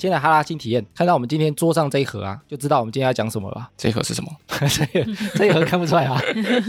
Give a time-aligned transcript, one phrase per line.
[0.00, 3.68] 先来哈拉新体验，看到我们今天桌上这一盒啊，就知道我们今天要讲什么了？
[3.76, 4.30] 这一盒是什么？
[4.68, 4.86] 这
[5.34, 6.20] 这一盒看不出来啊，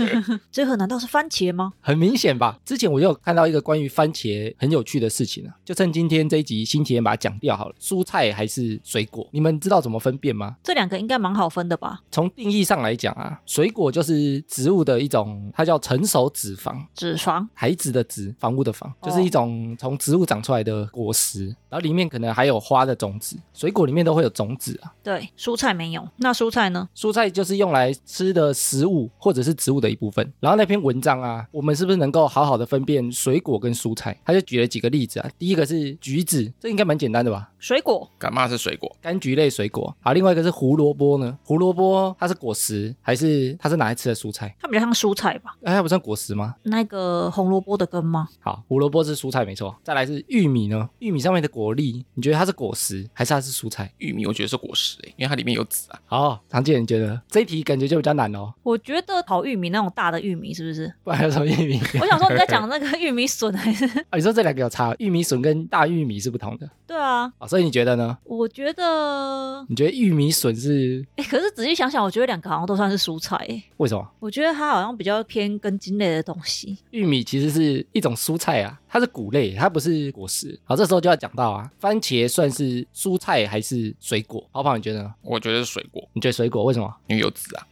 [0.52, 1.74] 这盒难道是番茄吗？
[1.82, 2.58] 很明显吧？
[2.66, 7.76] 之前我就有看到一个关于番茄很有趣的事情啊，就趁今天这一集新体验把它讲掉好了。
[7.80, 9.28] 蔬菜还是水果？
[9.32, 10.56] 你们知道怎么分辨吗？
[10.64, 12.02] 这两个应该蛮好分的吧？
[12.12, 23.38] 从定义上来讲啊，水果就是植物的一种，它叫成熟脂肪，脂肪孩子的脂，房屋的房，哦就是一种从植物长出来的果实，然后里面可能还有花的种子。
[23.54, 26.08] 水果里面都会有种子啊，对，蔬菜没有。
[26.18, 26.88] 那蔬菜呢？
[26.96, 30.34] 蔬菜就是用来吃的食物或者是植物的一部分。
[30.42, 34.20] 然后那篇文章啊，我们是不是能够好好的分辨水果跟蔬菜？
[34.26, 37.50] 他就举了几个例子啊，第一个是橘子，这应该蛮简单的吧？
[37.58, 38.94] 水果干嘛是水果？
[39.02, 39.96] 柑橘类水果。
[40.02, 41.38] 好，另外一个是胡萝卜呢？
[41.44, 44.54] 胡萝卜它是果实还是它是拿来吃的蔬菜？
[44.60, 45.56] 它比较像蔬菜吧？
[45.64, 46.56] 哎，它不算果实吗？
[46.64, 48.28] 那个红萝卜的根吗？
[48.40, 49.76] 好，胡萝卜是蔬菜没错。
[49.84, 50.90] 再来是玉米呢？
[51.00, 53.92] 玉米上面的果粒，你觉得它是果实还是它是蔬菜？
[54.00, 56.00] 玉米我觉得是果实欸，因为它里面有籽啊。
[56.06, 60.92] 好，常见你觉得这一题感觉就比较难哦，我觉得烤玉米那种大的玉米是不是？
[61.04, 61.80] 不然有什么玉米？
[62.00, 63.86] 我想说你在讲那个玉米笋还是？
[63.86, 68.18] 啊， 你说这两个有差，玉米笋跟大玉米是不同的对啊，啊，所以你觉得呢？
[68.26, 73.38] 我觉得，你觉得玉米笋是哎，可是仔细想想，我觉得两个好像都算是蔬菜。
[73.48, 74.06] 哎，为什么？
[74.20, 76.78] 我觉得它好像比较偏根茎类的东西。
[76.92, 80.60] 玉米其实是一种蔬菜啊，它是谷类，它不是果实。
[80.66, 84.46] 好，这时候就要讲到啊，番茄算是蔬菜还是水果？
[84.52, 85.14] 跑跑，你觉得呢？
[85.22, 86.94] 我觉得是水果，你觉得水果为什么？
[87.08, 87.66] 因为有籽啊，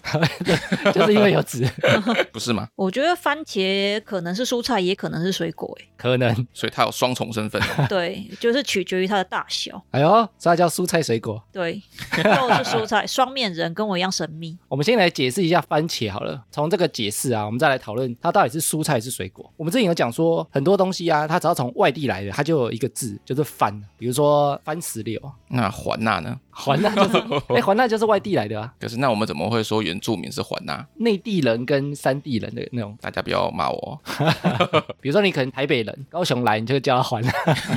[0.94, 1.68] 就是因为有籽，
[2.32, 2.70] 不是吗？
[2.76, 5.78] 我觉得番茄可能是蔬菜，也可能是水果。
[5.82, 6.34] 哎可能。
[6.54, 9.84] 所以它有双重身份对，就是取决于它的大小。
[9.92, 11.44] 哎呦，所以它叫蔬菜水果。
[11.52, 11.82] 对，
[12.18, 14.58] 又是蔬菜，双面人跟我一样神秘。
[14.70, 16.42] 我们先来解释一下番茄好了。
[16.52, 19.52] 从这个解释啊，我们再来讨论它到底是蔬菜还是水果。
[19.58, 23.74] 我们之前有讲说，很多东西啊，它只要从外地来的，他就有一个字，就是翻。
[23.98, 26.40] 比如说翻石榴，那环娜呢？
[26.60, 27.18] 环纳就是，
[27.56, 28.74] 哎，环纳就是外地来的啊。
[28.80, 30.86] 可是那我们怎么会说原住民是环纳？
[30.96, 34.00] 内地人跟山地人的那种，大家不要骂我哦。
[35.02, 37.24] 比如说你可能台北人，高雄来，你就叫他环。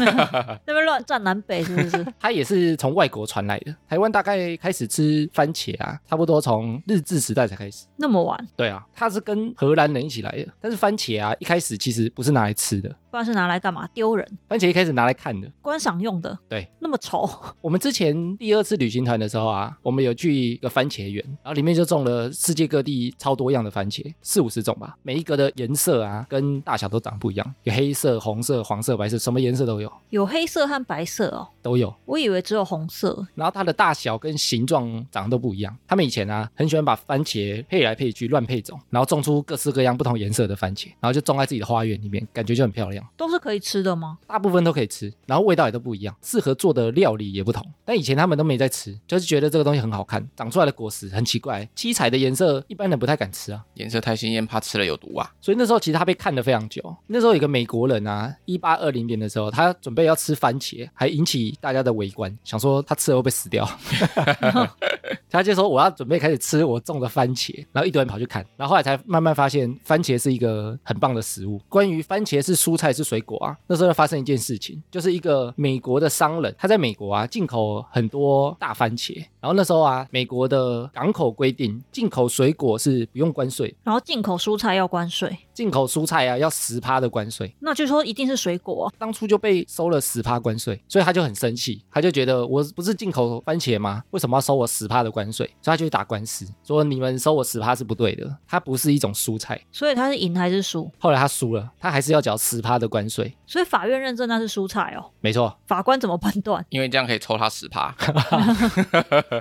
[0.67, 2.07] 那边乱转南北是不是？
[2.19, 3.75] 他也是从外国传来的。
[3.89, 7.87] 台湾大概开始吃番茄啊，差不多从日治时代才开始。
[7.97, 10.47] 那么晚，对啊，他是跟荷兰人一起来的。
[10.61, 13.89] 但是番茄啊，一开始其实不是拿来吃的，不然是拿来干嘛？
[13.95, 15.51] 丢人，番茄一开始拿来看的。
[15.61, 16.39] 观赏用的。
[16.49, 17.29] 对，那么丑，
[17.61, 31.49] 我们之前第二次旅行团的时候啊，我们有去一个番茄园，然后里面就种了世界各地超多样的番茄，四五十种吧，每一个的颜色啊跟大小都长不一样，有黑色、红色、黄色、白色，什么颜色都有，有黑色和白色哦。
[31.63, 31.95] 都有。
[32.05, 33.27] 我以为只有红色。
[33.35, 35.77] 然后它的大小跟形状长得都不一样。
[35.87, 43.05] 他们以前啊，很喜欢把番茄配来配去，乱配种，然后种出各式各样不同颜色的番茄，然后就种在自己的花园里面，感觉就很漂亮。
[43.17, 44.19] 都是可以吃的吗？
[44.27, 47.65] 大部分都可以吃，然后味道也都不一样，适合做的料理也不同。
[47.85, 53.65] 但以前他们都没在吃，就是觉得这个东西很好看，长出来的果实很奇怪，七彩的颜色一般人不太敢吃啊。
[53.75, 55.33] 颜色太鲜艳，怕吃了有毒啊。
[55.41, 56.97] 所以那时候其实他被看得非常久。
[57.07, 63.69] 那时候有个美国人啊，一八二零年的时候，他准备要吃番茄，还引起大家的围观，想说他吃了会不会死掉。
[65.33, 71.61] 他就说我要准备开始吃我种的番茄，然后一堆人跑去看，然后后来才慢慢发现番茄是一个很棒的食物。
[71.69, 87.55] 关于番茄是蔬菜是水果啊，那时候就发生一件事情，就是一个美国的商人，他在美国啊进口很多大番茄，然后那时候啊美国的港口规定进口水果是不用关税，然后进口蔬菜要关税，进口蔬菜啊要十趴的关税。
[87.61, 88.93] 那就说一定是水果啊。
[88.99, 94.03] 当初就被收了十趴关税，所以他就很生气，他就觉得我不是进口番茄吗？
[94.11, 95.47] 为什么要收我十趴的关税？
[95.61, 99.61] 所以他就去打官司，说你们收我十趴是不对的，它不是一种蔬菜。
[99.71, 100.91] 所以他是赢还是输？
[100.99, 103.37] 后来他输了，他还是要缴十趴的关税。
[103.47, 105.11] 所以法院认证那是蔬菜哦。
[105.21, 106.65] 没错，法官怎么判断？
[106.71, 107.95] 因为这样可以抽他十趴，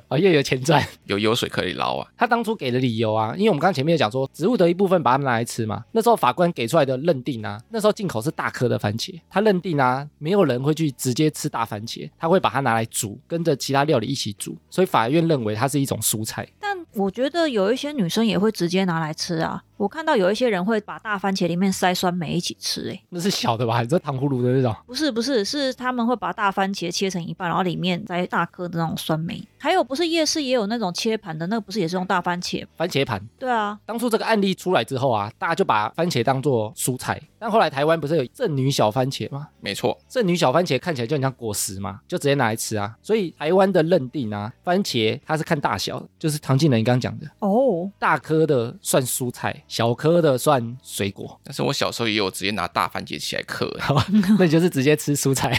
[0.10, 0.86] 啊， 又有钱赚。
[1.06, 2.08] 有油水可以捞啊。
[2.18, 5.84] 他当初给的理由啊，因为我们刚刚前面有讲说，植物的一部分把它们拿来吃嘛。
[5.92, 16.48] 那时候法官给出来的认定啊，那时候进口是大颗的番茄，他认定啊，没有人会去直接吃大番茄，他会把它拿来煮，跟着其他料理一起煮，所以法院认为它是一种蔬菜。
[16.60, 19.64] 但我觉得有一些女生也会直接拿来吃啊。
[19.82, 23.82] 我看到有一些人会把大番茄里面塞酸梅一起吃、欸，那是小的吧？
[23.82, 24.76] 你说糖葫芦的那种？
[24.86, 29.42] 不是不是，是他们会把大番茄切成一半，然后里面塞大颗的那种酸梅。
[29.58, 32.64] 还有不是夜市也有那种切盘的，那个不是也是用大番茄？
[32.78, 33.20] 番茄盘。
[33.40, 37.20] 对啊，当初这个案例出来之后啊，大家就把番茄当做蔬菜。
[37.40, 39.48] 但后来台湾不是有正女小番茄吗？
[39.62, 42.96] 没错，正女小番茄看起来就很像果实嘛，就直接拿来吃啊。
[43.02, 53.74] 所以台湾的认定啊，番茄它是看大小，就是唐静仁你刚刚讲的，哦，大颗的算蔬菜，小颗的算水果，但是我小时候也有直接拿大番茄起来嗑，
[54.38, 55.50] 那你就是直接吃蔬菜。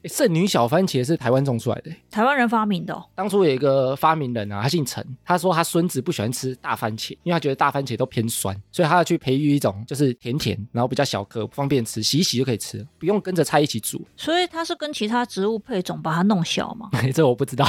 [0.00, 1.90] 诶 圣女小番茄是台湾种出来的。
[2.10, 14.02] 台湾人发明的、哦，当初有一个发明人啊，他姓陈，他说他孙子不喜欢吃大番茄，因为他觉得大番茄都偏酸，所以他要去培育一种就是甜甜，然后比较小颗，方便吃，洗一洗就可以吃，不用跟着菜一起煮。
[14.16, 16.88] 所以他是跟其他植物配种把它弄小嘛。
[17.14, 17.68] 这我不知道，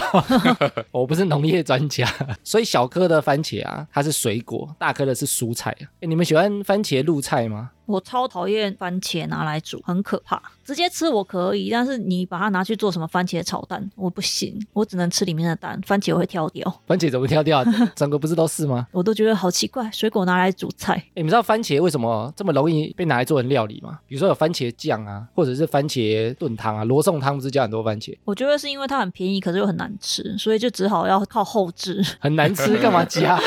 [0.91, 2.09] 我不是农业专家。
[2.41, 5.75] 所以小颗的番茄啊，它是水果；大颗的是蔬菜。
[6.01, 7.71] 你们喜欢番茄露菜吗？
[7.89, 10.39] 我超讨厌番茄拿来煮，很可怕。
[10.63, 16.81] 直接吃我可以，但是你把它拿去做什么番茄炒蛋，我不行，我只能吃里面的蛋，番茄我会挑掉。
[16.85, 17.65] 番茄怎么挑掉？
[17.95, 18.87] 整个不是都是吗？
[18.93, 23.99] 我都觉得好奇怪，水果拿来煮菜，诶你们知道番茄为什么这么容易被拿来做成料理吗？
[24.07, 33.39] 比如说有番茄酱啊，或者是番茄炖汤啊，罗宋汤不是加很多番茄，我觉得是因为它很便宜，可是又很难吃，所以就只好要靠后置，很难吃，干嘛加？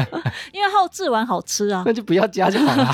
[0.52, 1.96] 因为后置完好吃啊那。
[1.96, 2.84] 就不要加就好了。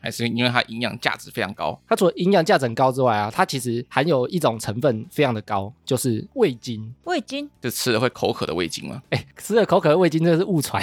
[0.00, 1.78] 还是因为它营养价值非常高？
[1.88, 6.94] 它除了营养价值很高之外啊，它其实含有一种成分非常的高，就是味精。
[7.04, 9.02] 味精就吃了会口渴的味精吗？
[9.10, 10.82] 哎，吃了口渴的味精真的是误传。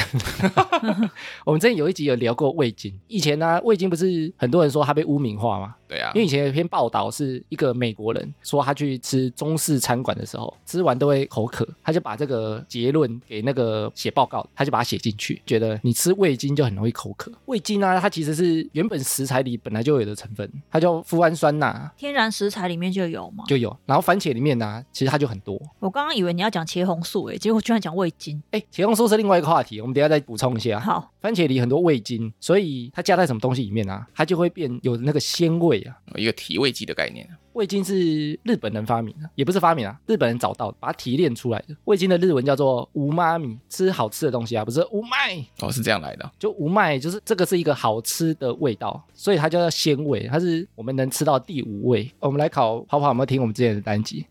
[1.45, 5.75] 我们之前有一集有聊过味精，以前呢、味精不是很多人说它被污名化吗？
[5.87, 17.31] 对啊因，为以前有一篇报道是一个美国人说他去吃中式餐馆的时候，吃完都会口渴，他就把这个结论给那个写报告，他就把它写进去，觉得你吃味精就很容易口渴。
[17.45, 23.43] 味精呢、它其实是原本食材里本来就有的成分，它叫富氨酸钠天然食材里面就有嘛。
[23.47, 25.59] 就有，然后番茄里面呢、其实它就很多。
[25.79, 28.41] 我刚刚以为你要讲茄红素，哎，结果居然讲味精。
[28.51, 30.79] 哎，茄红素是另外一个话题，我们等一下再补充一下。
[30.79, 35.95] 好，番茄里很多味精，所以它加在什么东西里面啊，它就会变有那个鲜味啊。
[36.15, 37.27] 一个提味剂的概念。
[37.53, 41.75] 味精是日本人发明的，也不是发明啊，日本人找到的，把它提炼出来的。
[41.85, 46.31] 味精的日文叫做无妈咪，吃好吃的东西啊，不是无麦，哦，是这样来的。
[46.37, 52.11] 就无麦，就是这个是一个好吃的味道，所以它叫做鲜味，它是我们能吃到第五味。
[52.19, 54.25] 我们来考跑跑有没有听我们之前的单集？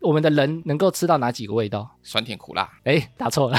[0.00, 1.88] 我们的人能够吃到哪几个味道？
[2.02, 3.58] 酸甜苦辣，哎，打错了，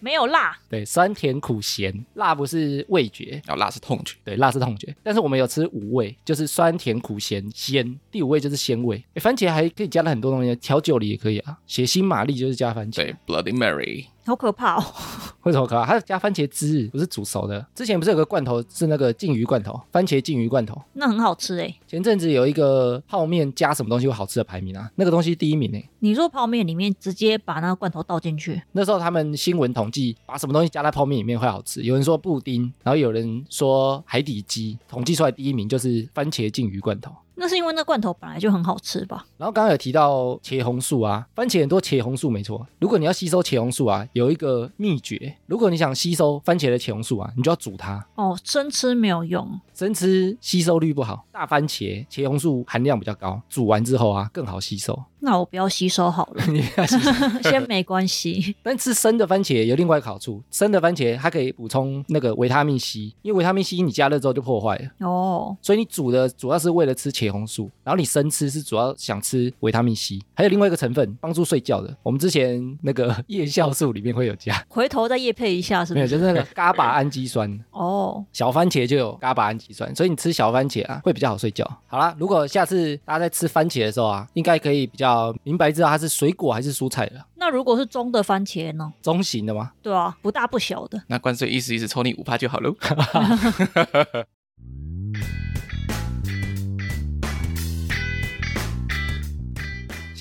[0.00, 4.16] 没有辣，对，酸甜苦咸，辣不是味觉，哦辣是痛觉。
[4.24, 8.96] 对，辣是痛觉，但是我们有吃五味，就是酸甜苦咸鲜，第五味就是鲜味。
[9.14, 12.96] 诶番茄还可以加了很多东西，调酒里也可以啊，血腥玛丽就是加番茄。
[12.96, 14.84] 对，Bloody Mary，好可怕哦。
[15.42, 15.84] 为什么可怕？
[15.84, 17.66] 它是加番茄汁，不是煮熟的。
[17.74, 20.80] 之前不是有个罐头是那个鲭鱼罐头，番茄鲭鱼罐头。
[20.92, 21.74] 那很好吃诶。
[21.86, 25.88] 前阵子有一个泡面加什么东西会好吃的排名啊，那个东西第一名诶。
[25.98, 31.82] 你说泡面里面直接把那个罐头倒进去，那时候他们新闻统计，把什么东西加在泡面里面会好吃？
[31.82, 37.12] 有人说布丁，然后有人说海底鸡，统计出来第一名就是番茄鲭鱼罐头。
[37.34, 39.24] 那是因为那罐头本来就很好吃吧？
[39.38, 42.66] 然后刚刚有提到茄红素啊，番茄很多茄红素没错。
[42.78, 48.06] 如果你要吸收茄红素啊，有一个秘诀，如果你想吸收番茄的茄红素啊，你就要煮它。
[48.14, 55.02] 哦，生吃没有用，生吃吸收率不好，大番茄茄红素含量比较高，煮完之后啊更好吸收。
[55.24, 56.44] 那我不要吸收好了，
[57.44, 58.54] 先没关系。
[58.62, 76.18] 但吃生的番茄有另外一个好处，生的番茄它可以补充那个维他命 C，因为维他命 C 你加热之后就破坏了，哦，所以你煮的主要是为了吃茄红素，然后你生吃是主要想吃维他命 C，还有另外一个成分帮助睡觉的，我们之前那个 夜酵素里面会有加，回头再夜配一下是没有，不是？
[76.18, 77.42] 就是那个伽巴氨基酸。
[77.70, 81.64] 哦，小番茄就有伽巴氨基酸，所以你吃小番茄啊会比较好睡觉。
[81.86, 85.11] 好啦，如果下次大家在吃番茄的时候啊，应该可以比较
[85.42, 88.92] 明白知道它是水果还是蔬菜了，那如果是中的番茄呢？
[89.02, 89.72] 中型的吗？
[89.82, 91.02] 对啊，不大不小的。
[91.08, 92.74] 那关税意思意思抽你五趴就好喽。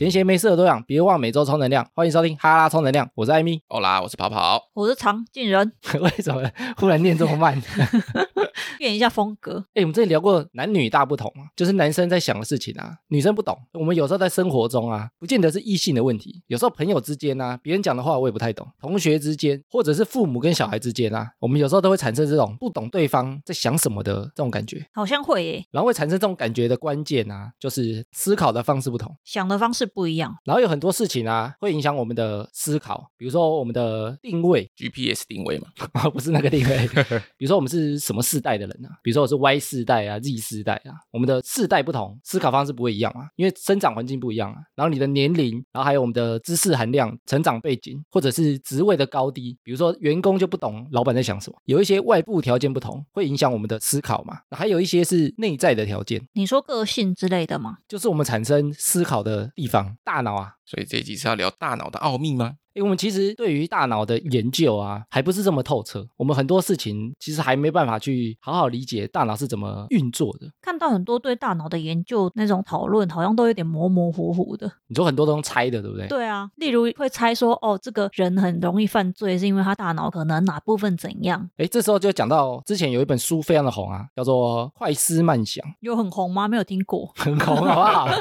[0.01, 1.87] 闲闲没事的多养，别忘每周充能量。
[1.93, 3.61] 欢迎收听哈拉充能量，我是艾米。
[3.67, 6.41] 欧啦，我是跑跑， 我是常进人， 为什么
[6.75, 7.61] 忽然念这么慢？
[8.79, 9.63] 变一下风格。
[9.75, 13.55] 哎、我们之前聊过男女大不同啊，就是男生在想的事情啊，女生不懂。
[13.73, 24.83] 我们有时候在生活中啊，不见得是异性的问题，有时候朋友之间啊，别人讲的话我也不太懂，同学之间，或者是父母跟小孩之间啊，我们有时候都会产生这种不懂对方在想什么的这种感觉。
[24.93, 29.15] 好像会耶，然后会产生这种感觉的关键啊，就是思考的方式不同。
[29.23, 30.35] 想的方式不一样。
[30.43, 35.67] 然后有很多事情啊，会影响我们的思考，比如说我们的定位，GPS 定位嘛，
[36.11, 36.87] 不是那个定位。
[37.37, 38.89] 比如说我们是什么世代的人啊？
[39.03, 44.57] 比如说我是 Y 世代啊、Z 世代啊，我们的世代不同，思考方式不会一样啊，因为生长环境不一样啊。
[44.75, 54.39] 然后你的年龄，然后还有我们的知识含量、成长背景，或者是职位的高低，比如说员工就不懂老板在想什么，有一些外部条件不同，会影响我们的思考嘛。
[54.51, 57.77] 还有一些是内在的条件，你说个性之类的吗？
[57.87, 60.55] 就是我们产生思考的地方，大脑啊。
[60.71, 62.53] 所以这一集是要聊大脑的奥秘吗？
[62.75, 66.07] 诶，我们其实对于大脑的研究啊，还不是这么透彻。
[66.15, 70.49] 我们很多事情其实还没办法去好好理解大脑是怎么运作的。
[70.61, 74.71] 看到很多对大脑的研究那种讨论，好像都有点模模糊糊的。
[74.87, 76.07] 你说很多都用猜的，对不对？
[76.07, 81.49] 对啊，例如会猜说，哦，这个人很容易犯罪，是因为他大脑可能哪部分怎样？
[81.57, 86.47] 诶，这时候就讲到之前有一本书非常的红啊，叫做《快思慢想》，有很红吗？
[86.47, 87.11] 没有听过。
[87.17, 88.07] 很红，好不好？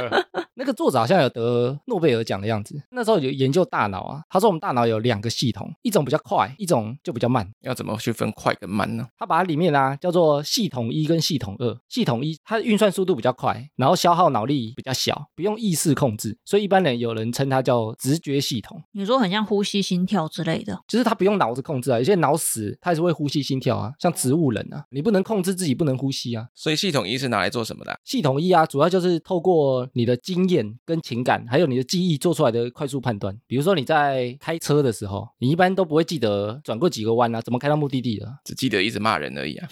[0.54, 2.82] 那个作者好像有得诺贝尔奖的样子。
[2.90, 7.48] 那时候有研究大脑啊，他说我们大脑有两个系统，一种比较快，一种就比较慢。
[7.60, 9.06] 要怎么去分快跟慢呢？
[9.16, 11.78] 他把它里面啊叫做系统一跟系统二。
[11.88, 20.78] 系统一它的运算速度比较快，然后消耗脑力比较小，不用意识控制，所以一般人有人称它叫直觉系统，你说很像呼吸、心跳之类的。
[20.86, 21.98] 就是它不用脑子控制啊。
[21.98, 26.46] 有些脑死，它也是会呼吸、心跳啊，像植物人啊，你不能控制自己不能呼吸啊。
[26.54, 27.98] 所以系统一是拿来做什么的啊？
[28.04, 33.36] 系统一啊，主要就是透过你的经验跟情感，还有你的记忆做出来的快速判断。
[33.46, 38.28] 比如说你在开车的时候，你一般都不会记得转过几个弯啊，怎么开到目的地的。
[38.44, 39.68] 只记得一直骂人而已啊。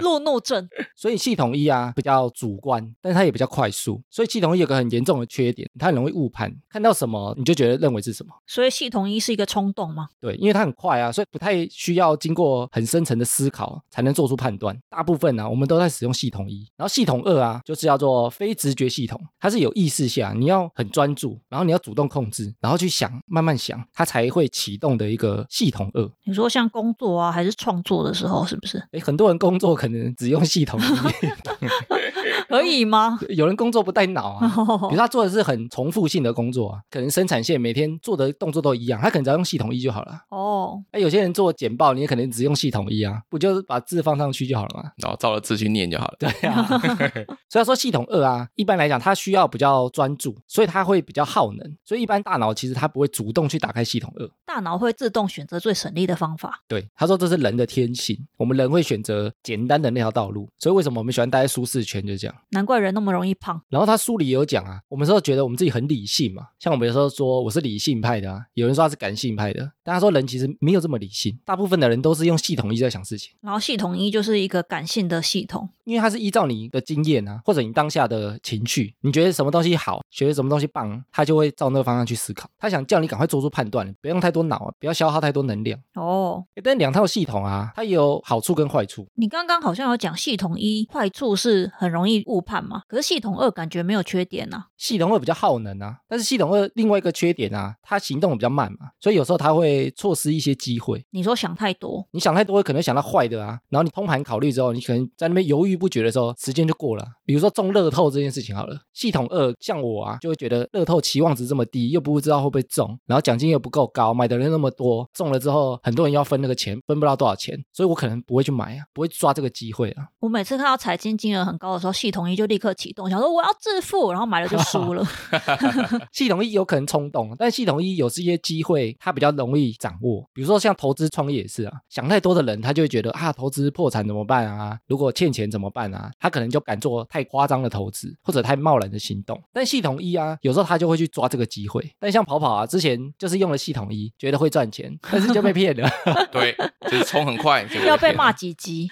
[0.00, 4.02] 路怒症，所以系统一啊比较主观，但是它也比较快速。
[4.10, 8.32] 所以系统一有个很严重的缺点，它很容易误判，看到什么你就觉得认为是什么。
[8.46, 10.08] 所以系统一是一个冲动吗？
[10.20, 14.76] 对，因为它很快啊，所以不太需要经过很深层的思考才能做出判断。
[14.88, 26.10] 大部分呢、我们都在使用系统一，然后系统二啊，就是叫做非直觉系统，它是有意识下你要很专注，然后你要主动控制，然后去想，慢慢想，它才会启动的一个系统二。
[26.24, 30.84] 你说像工作啊，还是创作的时候，是不是哎，很多人工作可能只用系统一，
[32.48, 33.18] 可以吗？
[33.28, 34.48] 有人工作不带脑啊。
[34.88, 40.18] 比如他做的是很重复性的工作啊，可能生产线每天做的动作都一样，他可能只要用系统一就好了。
[40.30, 44.90] 哦，哎，有些人做简报，你也可能只用系统一啊，不就是把字放上去就好了吗？
[44.98, 46.16] 然后照着字去念就好了。
[46.18, 46.66] 对啊，
[47.48, 54.28] 所以说系统二啊，一般来讲它需要比较专注，所以它会比较耗能，所以一般大脑其实它不会主动去打开系统二。
[54.44, 56.60] 大脑会自动选择最省力的方法。
[56.68, 62.33] 对，他说这是人的天性，我们人会选择简单的那条道路，所以为什么我们喜欢待在舒适圈，就是这样。
[62.50, 63.60] 难怪人那么容易胖。
[63.68, 82.48] 然后他书里也有讲啊，我们说觉得我们自己很理性嘛，像我们有时候说我是理性派的啊，有人说他是感性派的，但他说人其实没有这么理性，大部分的人都是用系统一在想事情，然后系统一就是一个感性的系统，因为它是依照你的经验啊，或者你当下的情绪，你觉得什么东西好，觉得什么东西棒，他就会照那个方向去思考。
[82.58, 85.78] 他想叫你赶快做出判断，不用太多脑啊，不要消耗太多能量。
[85.94, 89.06] 哦，诶但两套系统啊，它也有好处跟坏处。
[89.14, 101.04] 你刚刚好像有讲系统一坏处是很容易误判嘛，可是系统二感觉没有缺点呐、系统二比较耗能啊，但是系统二另外一个缺点啊，它行动比较慢嘛，所以有时候它会错失一些机会。
[101.10, 107.04] 你说想太多，你想太多，可能想到坏的啊，然后你通盘考虑之后，你可能在那边犹豫不决的时候，时间就过了。
[107.24, 120.08] 比如说中乐透这件事情好了，系统二像我啊，就会觉得乐透期望值这么低，又不知道会不会中，然后奖金又不够高，买的人那么多，中了之后很多人要分那个钱，分不到多少钱，所以我可能不会去买啊，不会抓这个机会啊。
[120.20, 125.04] 我每次看到财经金额很高的时候，系统一就立刻启动，想说我要致富，然后买了就输了。
[126.12, 130.24] 系统一有可能冲动，但系统一有这些机会，它比较容易掌握。
[130.32, 134.78] 比如说像投资创业也是啊，想太多的人他就会觉得啊，投资破产怎么办啊？
[134.86, 136.10] 如果欠钱怎么办啊？
[136.18, 139.42] 他可能就敢做太夸张的投资，或者太贸然的行动。
[139.52, 141.92] 但系统一啊，有时候他就会去抓这个机会。
[141.98, 145.90] 但像跑跑啊，之前就是用了系统一，觉得会赚钱，但是就被 骗了。
[146.30, 146.56] 对，
[146.90, 148.88] 就是冲很快，要被骂几集，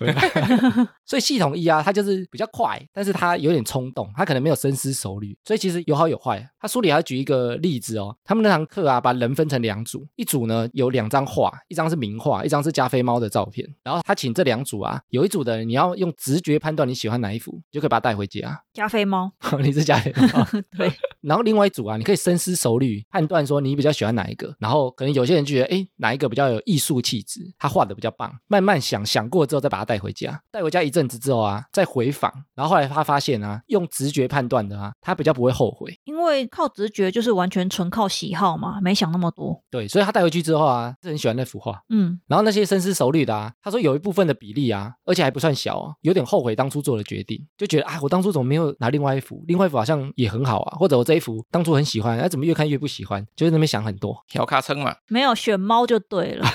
[1.04, 6.48] 所以系统一啊，它就是比较快，但是他有点冲动，他可能没有深思熟虑，所以其实有好有坏。
[6.60, 13.68] 他书里还举一个例子哦，他们那堂课啊，把人分成两组，一组呢有两张画，一张是名画，一张是加菲猫的照片。
[13.82, 18.62] 然后他请这两组啊，有一组的人你要用直觉判断你喜欢哪一幅，你就可以把它带回家。
[18.72, 39.62] 加菲猫，你是加菲猫，对，然后另外一组啊，你可以深思熟虑判断说你比较喜欢哪一个，然后可能有些人觉得，哎，哪一个比较有艺术气质，他画的比较棒，慢慢想想过之后再把它带回家，带回家一阵子之后啊，再回访，然后后来他发现啊，用直觉判断的啊，他比较不会后悔，因为靠直觉就是完全纯靠喜好嘛，没想那么多。
[39.70, 41.80] 对，所以他带回去之后啊，是很喜欢那幅画。
[41.88, 49.42] 嗯，然后那些深思熟虑的啊，他说有一部分的比例啊，而且还不算小啊，有点后悔当初做的决定，就觉得啊，我当初怎么没有拿另外一幅？
[49.46, 53.24] 另外一幅好像也很好啊，或者我这一幅当初很喜欢，哎、怎么越看越不喜欢？
[53.36, 56.46] 就在那边想很多，调卡称嘛，没有选猫就对了，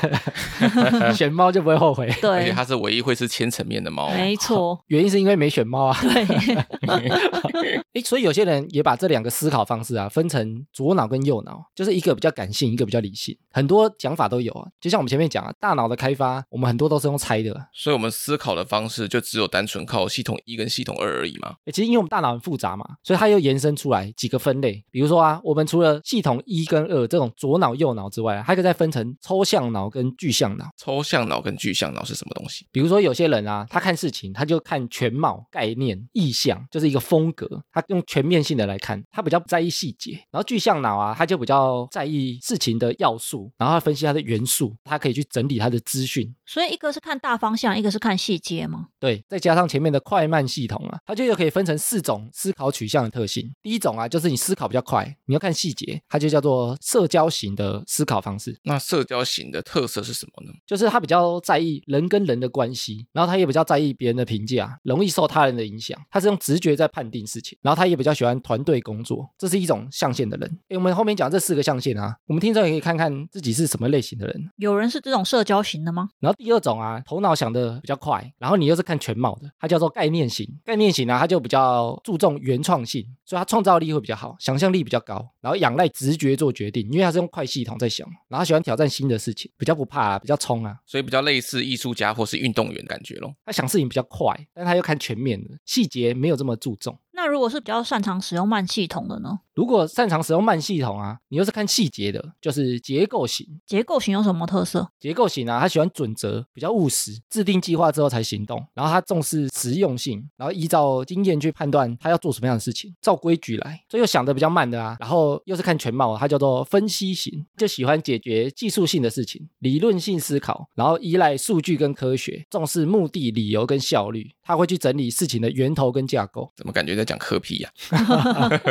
[1.13, 2.07] 选猫就不会后悔。
[2.21, 4.09] 对而且对，它是唯一会是千层面的猫。
[4.09, 6.25] 没错，原因是因为没选猫啊，对，
[7.94, 14.67] 诶，所以有些人也把这两个思考方式啊分成左脑跟右脑，就是一个比较感性，一个比较理性，很多讲法都有啊。
[14.79, 17.67] 就像我们前面讲啊，大脑的开发，我们很多都是用猜的。
[17.74, 21.56] 所以我们思考的方式就只有单纯靠系统一跟系统二而已嘛。
[21.65, 24.82] 诶其实因为我们大脑很复杂嘛，所以它又延伸出来几个分类。
[24.89, 30.65] 比如说啊，我们除了系统一跟二这这种左脑右脑之外啊，还可以再分成抽象脑跟具象脑。
[30.77, 32.67] 抽象脑跟具象脑是什么东西？
[32.72, 40.12] 比如说有些人啊，他看事情他就看全貌、概念、意象，就是一个风格，他用全面性的来看，他比较不在意细节。
[40.31, 46.34] 然后具象脑啊，他就比较在意事情的要素，然后他分析它的元素，他可以去整理他的资讯。
[46.46, 48.88] 所以一个是看大方向，一个是看细节嘛。
[49.00, 53.51] 对，再加上前面的快慢系统啊，它就又可以分成四种思考取向的特性。
[53.62, 60.53] 第一种啊，就是你思考比较快，你要看细节，它就叫做社交型的思考方式，那社交型的特色是什么呢？
[60.65, 66.00] 就是他比较在意人跟人的关系，然后他也比较在意别人的评价，容易受他人的影响。
[66.09, 70.59] 他是用直觉在判定事情，然后他也比较喜欢团队工作，这是一种象限的人。
[70.69, 74.49] 诶，我们后面讲这四个象限啊，我们听众也可以看看自己是什么类型的人。
[74.57, 76.09] 有人是这种社交型的吗？
[76.19, 80.47] 然后第二种啊，头脑想的比较快，然后你又是看全貌的，它叫做概念型。
[80.63, 90.77] 概念型呢，它就比较注重原创性，所以它创造力会比较好，想象力比较高，然后仰赖直觉做决定，因为它是用快系统在想，然后喜欢挑战新的事情，比较不怕、啊，比较冲啊。
[90.85, 93.33] 所以比较类似艺术家或是运动员感觉咯。
[93.45, 96.97] 他想事情比较快，但他又看全面的，细节没有这么注重。
[97.13, 99.39] 那如果是比较擅长使用慢系统的呢？
[99.55, 103.59] 如果擅长使用慢系统啊，你又是看细节的，就是结构型。
[103.65, 104.87] 结构型有什么特色？
[104.99, 113.83] 结构型啊，他喜欢准则，比较务实，制定计划之后才行动，然后他重视实用性，然后依照经验去判断他要做什么样的事情，照规矩来。
[113.89, 126.49] 所以又想的比较慢的啊，然后又是看全貌，他叫做分析型，就喜欢解决技术性的事情，理论性思考，然后依赖数据跟科学，重视目的、理由跟效率，他会去整理事情的源头跟架构。
[126.55, 127.69] 怎么感觉在讲科批呀、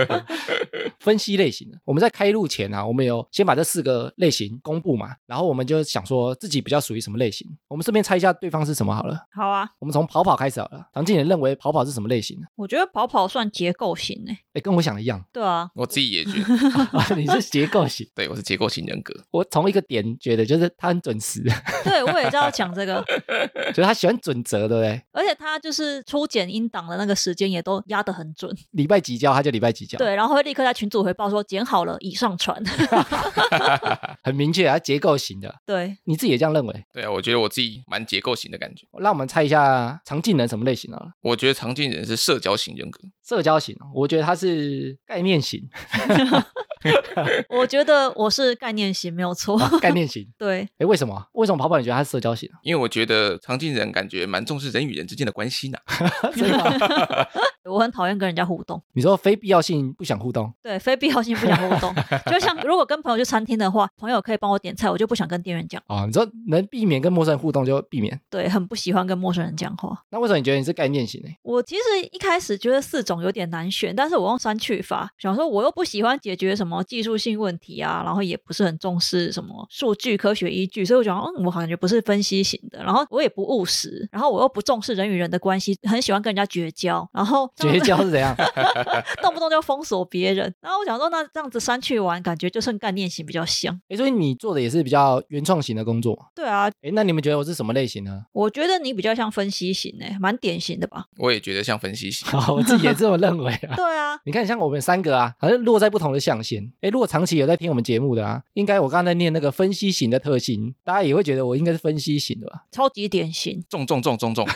[0.99, 1.79] 分析类型的。
[1.85, 7.47] 我们在开录前啊，我们有先把这四个类型公布嘛，然后我们就想说自己比较属于什么类型。
[7.69, 9.27] 我们顺便猜一下对方是什么好了。
[9.35, 10.89] 好啊，我们从跑跑开始好了。
[10.95, 12.47] 唐静也认为跑跑是什么类型的？
[12.57, 14.39] 我觉得跑跑算结构型诶。
[14.55, 18.09] 哎，跟我想的一样，对啊，我自己也觉得， 你是结构型。
[18.15, 19.15] 对我是结构型人格。
[19.31, 21.43] 我从一个点觉得就是他很准时，
[21.85, 23.05] 对我也知道讲这个，
[23.69, 25.03] 就是他喜欢准则，对不对？
[25.13, 28.57] 而且他就是初剪音档的那个时间也都压得很准。
[28.71, 32.63] 礼拜几交他就礼拜几交，，对，然后会立刻在群组回报说剪好了，已上传。
[34.23, 35.53] 很明确，啊结构型的。
[35.67, 36.85] 对，你自己也这样认为？
[36.93, 38.87] 对啊，我觉得我自己蛮结构型的感觉。
[39.01, 41.09] 让我们猜一下常进人什么类型啊。
[41.23, 45.69] 我觉得常进人是社交型人格，社交型，我觉得他是概念型，
[47.51, 49.59] 我觉得我是概念型，没有错。
[49.81, 50.25] 概念型。
[50.39, 51.27] 对，哎，为什么？
[51.33, 52.59] 为什么跑跑你觉得他是社交型啊？
[52.63, 55.79] 因为我觉得常进人感觉蛮重视人与人之间的关系呢。
[57.69, 58.81] 我很讨厌跟人家互动。
[58.93, 61.93] 你说非必要性不想互动，对，非必要性不想互动。
[62.31, 65.83] 就像如果跟朋友去餐厅的话，朋友可以帮我点菜，我就不想跟店员讲。
[65.89, 68.19] 啊、你说能避免跟陌生人互动就避免。
[68.31, 70.01] 对，很不喜欢跟陌生人讲话。
[70.11, 71.31] 那为什么你觉得你是概念型呢？
[71.43, 88.35] 我其实一开始觉得四种有点难选，但是我用删去法，想说我又不喜欢解决什么技术性问题啊，然后也不是很重视什么数据科学依据，所以我想，嗯，我感觉不是分析型的，然后我也不务实，然后我又不重视人与人的关系，很喜欢跟人家绝交，然后绝交是怎样？
[89.23, 93.79] 动不动就封锁别人，然后我想说，那这样子删去完，感觉就剩概念型比较像。
[93.89, 96.17] 哎，所以你做的也是比较原创型的工作。
[96.35, 98.23] 对啊，哎，那你们觉得我是什么类型呢？
[98.33, 101.05] 我觉得你比较像分析型诶、蛮典型的吧？
[101.19, 102.27] 我也觉得像分析型。
[102.39, 103.77] 好，我自己也这么认为啊。
[103.77, 106.73] 对啊，你看，像我们三个啊，好像落在不同的象限。
[106.81, 112.65] 哎，如果长期有在听我们节目的啊，应该我刚才念那个分析型的特性，大家也会觉得我应该是分析型的吧？
[112.73, 113.63] 超级典型。
[113.69, 114.47] 重重重重重，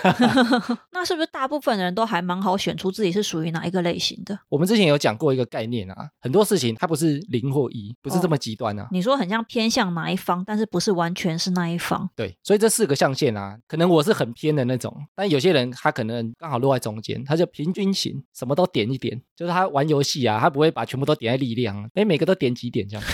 [0.92, 4.38] 那是不是大部分人都还蛮好选出自己是属于哪一个类型的？
[4.48, 8.88] 我们之前有讲过一个概念啊，很多事情它不是零或一，不是这么极端啊。
[8.90, 12.08] 你说很像偏向哪一方，但是不是完全是那一方。
[12.16, 23.04] 对，所以这四个象限啊，可能我是很偏的那种，但有些人他可能刚好落在中间，他就平均型，什么都点一点，就是他玩游戏啊，他不会把全部都点在力量，哎，每个都点几点这样。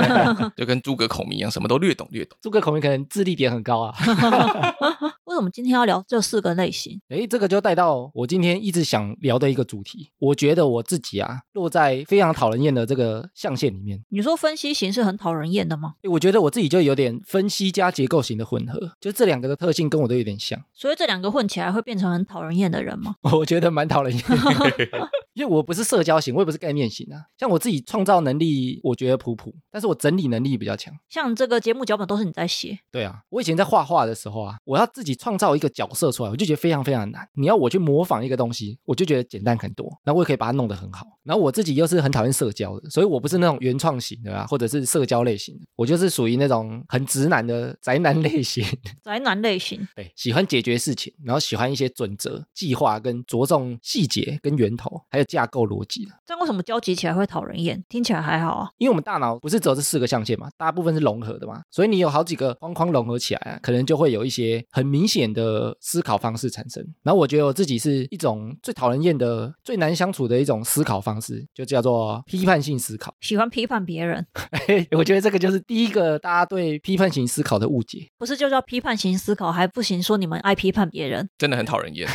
[0.54, 2.38] 就跟诸葛孔明一样，什么都略懂略懂。
[2.42, 3.94] 诸葛孔明可能智力点很高啊。
[5.34, 7.00] 为什么今天要聊这四个类型？
[7.08, 10.10] 诶，这个就带到我今天一直想聊的一个主题。
[10.20, 14.00] 我觉得我自己啊，落在非常讨人厌的这个象限里面。
[14.10, 15.94] 你说分析型是很讨人厌的吗？
[16.02, 20.62] 诶我觉得我自己就有点分析加结构型的混合，就这两个的特性跟我都有点像。
[20.72, 23.16] 所以这两个混起来会变成很讨人厌的人吗？
[23.32, 24.36] 我觉得蛮讨人厌的，
[25.34, 27.20] 因为我不是社交型，我也不是概念型啊。
[27.38, 30.94] 像我自己创造能力，我觉得普普，但是我整理能力比较强。
[31.08, 37.28] 像这个节目脚本都是你在写，对啊，我以前在画画的时候啊，我要自己创造一个角色出来，我就觉得非常非常难。
[37.34, 41.06] 你要我去模仿一个东西，我就觉得简单很多，然后我也可以把它弄得很好。
[41.24, 48.64] 然后我自己又是很讨厌社交的，所以我不是那种原创型的啊，或者是社交类型的，我就是属于那种很直男的宅男类型。
[49.02, 49.86] 宅男类型。
[49.96, 56.12] 对，喜欢解决事情，然后喜欢一些准则、计划跟着重细节跟源头，还有的架构逻辑了。
[56.26, 57.82] 这样为什么交集起来会讨人厌？
[57.88, 58.68] 听起来还好啊。
[58.78, 66.84] 因为我们大脑不是只有这四个象限嘛，大部分是融合的嘛，所以你有好几个框框融合起来啊，可能就会有一些很明显的思考方式产生。
[67.02, 73.14] 然后我觉得我自己是一种最讨人厌的、最难相处的一种思考方式，就叫做批判性思考。
[73.20, 74.26] 喜欢批判别人，
[74.96, 78.08] 我觉得这个就是第一个大家对批判型思考的误解。
[78.18, 81.28] 不是就叫批判型思考，还不行说你们爱批判别人。
[81.38, 82.08] 真的很讨人厌。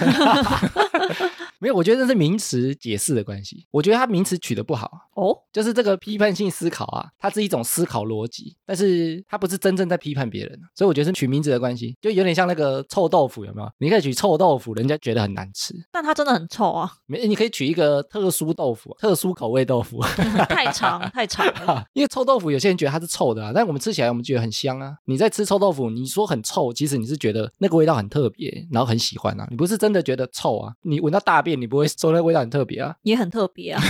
[1.60, 3.66] 没有，我觉得这是名词解释的关系。
[3.72, 13.70] 我觉得它名词取得不好，哦，就是这个批判性思考啊，它是一种思考逻辑，但是它不是真正在批判别人，所以我觉得是取名字的关系，就有点像那个臭豆腐，有没有？
[13.78, 20.02] 你可以取臭豆腐，人家觉得很难吃，但它真的很臭啊，没，你可以取一个特殊豆腐，特殊口味豆腐，
[20.50, 21.86] 太长太长了。
[21.94, 24.96] 因为臭豆腐有些人觉得它是臭的啊，但我们吃起来我们觉得很香啊。
[25.06, 30.74] 你在吃臭豆腐，你说很臭，其实你是觉得那个味道很特别，然后很喜欢啊，你不是真的觉得臭啊。
[30.82, 33.82] 你闻到大便，你不会说那味道很特别啊，也很特别啊。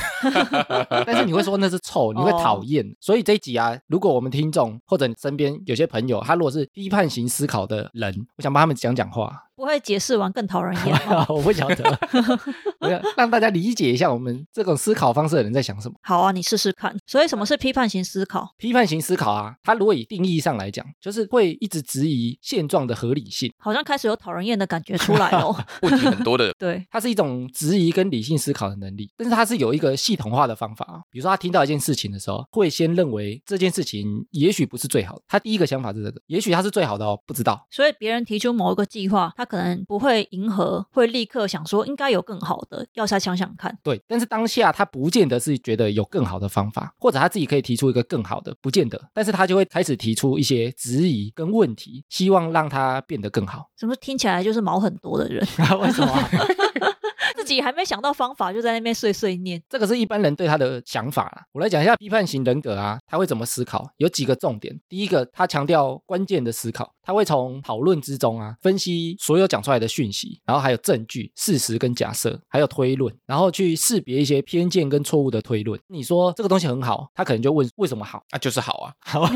[1.05, 2.85] 但是你会说那是臭，你会讨厌。
[2.99, 9.45] 所以这一集啊，如果我们听众或者你身边有些朋友，他如果是批判型思考的人，我想帮他们讲讲话。
[9.59, 11.25] 不会解释完更讨人厌 吗？
[11.27, 11.99] 我不晓得，
[12.79, 15.95] 我要让大家理解一下我们这种思考方式的人在想什么。
[16.01, 16.95] 好啊，你试试看。
[17.05, 18.47] 所以什么是批判型思考？
[18.57, 23.51] 批判型思考啊，它如果以定义上来讲，就是会一直质疑现状的合理性。
[23.57, 25.53] 好像开始有讨人厌的感觉出来哦。
[25.83, 31.01] 问题很多的，对，它是一种质疑跟理性思考的能力，但是它是有一个系统化的方法啊。
[31.11, 37.67] 比如说他听到一件事情的时候，会先认为这件事情也许不是最好的，他第一个想法是这个，也许它是最好的哦，不知道。
[37.69, 43.75] 所以别人提出某一个计划，他可能不会迎合，会立刻想说应该有更好的，要再想想看。
[43.81, 49.09] 对，但是当下他不见得是觉得有更好的方法，或者他自己可以提出一个更好的，不见得。
[49.11, 53.65] 但是他就会开始提出一些质疑跟问题，希望让他变得更好。
[53.75, 55.43] 什么听起来就是毛很多的人？
[55.81, 56.29] 为什么啊？
[57.35, 59.59] 自己还没想到方法，就在那边碎碎念。
[59.67, 61.43] 这个是一般人对他的想法啦。
[61.51, 63.89] 我来讲一下批判型人格啊，他会怎么思考？
[63.97, 64.79] 有几个重点。
[64.87, 75.79] 第一个，他强调关键的思考，他会从讨论之中啊，分析所有讲出来的讯息，然后还有证据、事实跟假设，还有推论，然后去识别一些偏见跟错误的推论。
[75.87, 78.23] 你说这个东西很好，他可能就问为什么好？
[78.29, 78.93] 啊，就是好啊。
[78.99, 79.27] 好，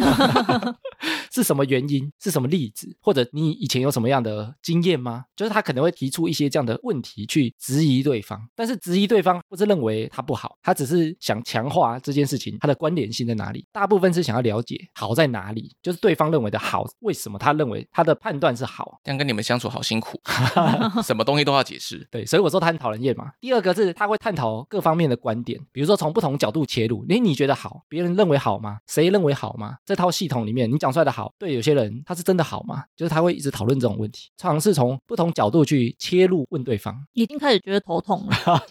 [1.33, 2.07] 是什么原因？
[2.19, 2.95] 是什么例子？
[3.01, 5.25] 或者你以前有什么样的经验吗？
[5.35, 13.65] 就是他可能会提出一些这样的问题去质疑对方，但是质疑对方不是认为他不好，他只是想强化这件事情它的关联性在哪里。
[13.71, 18.99] 大部分是想要了解好在哪里，就是对方认为的好，为什么他认为他的判断是好？
[19.03, 20.19] 这样跟你们相处好辛苦，
[21.03, 22.07] 什么东西都要解释。
[22.11, 23.31] 对，所以我说他很讨人厌嘛。
[23.39, 27.05] 第二个是他会探讨各方面的观点，比如说从不同角度切入。
[27.07, 28.77] 你你觉得好，别人认为好吗？
[28.87, 29.77] 谁认为好吗？
[29.85, 32.83] 这套系统里面你讲出来的好，对有些人他是真的好吗？
[32.95, 36.95] 就是他会一直讨论这种问题，尝试从不同角度去切入问对方。
[37.13, 38.63] 已经开始觉得头痛了。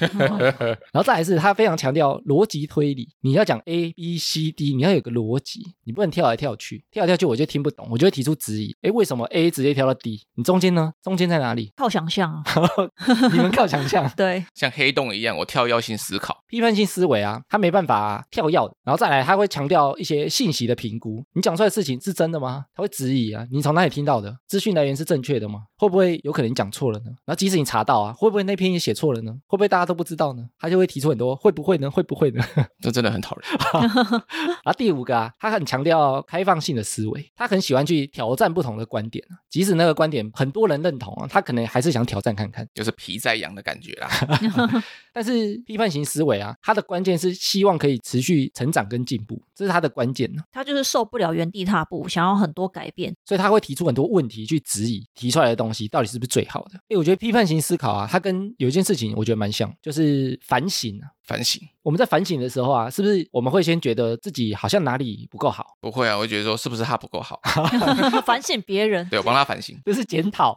[0.92, 8.74] 然后再来是他非常强调逻辑推理，你要讲 A B C D，你要有个逻辑，你不能跳来跳去，跳来跳去我就听不懂，我就会提出质疑。
[8.82, 10.20] 哎，为什么 A 直接跳到 D？
[10.34, 10.92] 你中间呢？
[11.02, 11.70] 中间在哪里？
[11.76, 12.42] 靠想象啊，
[13.32, 14.10] 你们靠想象。
[14.16, 16.38] 对，像黑洞一样，我跳跃性思考。
[16.48, 18.72] 批判性思维啊，他没办法跳跃的。
[18.82, 22.64] 然后再来，他会强调一些信息的评估，你讲出来的事情是真的吗？
[22.74, 24.34] 他会质疑啊，你从哪里听到的？
[24.48, 25.60] 资讯来源是正确的吗？
[25.76, 27.06] 会不会有可能你讲错了呢？
[27.24, 29.32] 然后即使你查到啊，会不会那篇也写错了呢？
[29.46, 30.42] 会不会大家都不知道呢？
[30.58, 31.90] 他就会提出很多会不会呢？
[31.90, 32.42] 会不会呢？
[32.82, 33.48] 这真的很讨人
[34.64, 44.10] 然后第五个啊，他很强调开放性的思维，他很喜欢去挑战不同的观点啊，即使那个观点很多人认同啊，他可能还是想挑战看看，就是皮在痒的感觉啦。
[45.10, 50.42] 但是批判型思维啊，它的关键是希望可以持续成长跟进步，这是他的关键呢。
[50.52, 56.78] 他就是受不了原地踏步，想要很多改变，所以他会提出很多问题去质疑提出来的东西到底是不是最好的。
[56.90, 61.08] 哎，我觉得批判型思考啊，它跟有一件事情我觉得蛮像，就是反省啊。
[61.30, 65.64] 反省，我们在反省的时候啊，是不是我们会先觉得自己好像哪里不够好？
[65.80, 67.40] 不会啊，我会觉得说是不是他不够好？
[68.26, 70.56] 反省别人，对我帮他反省， 这是检讨。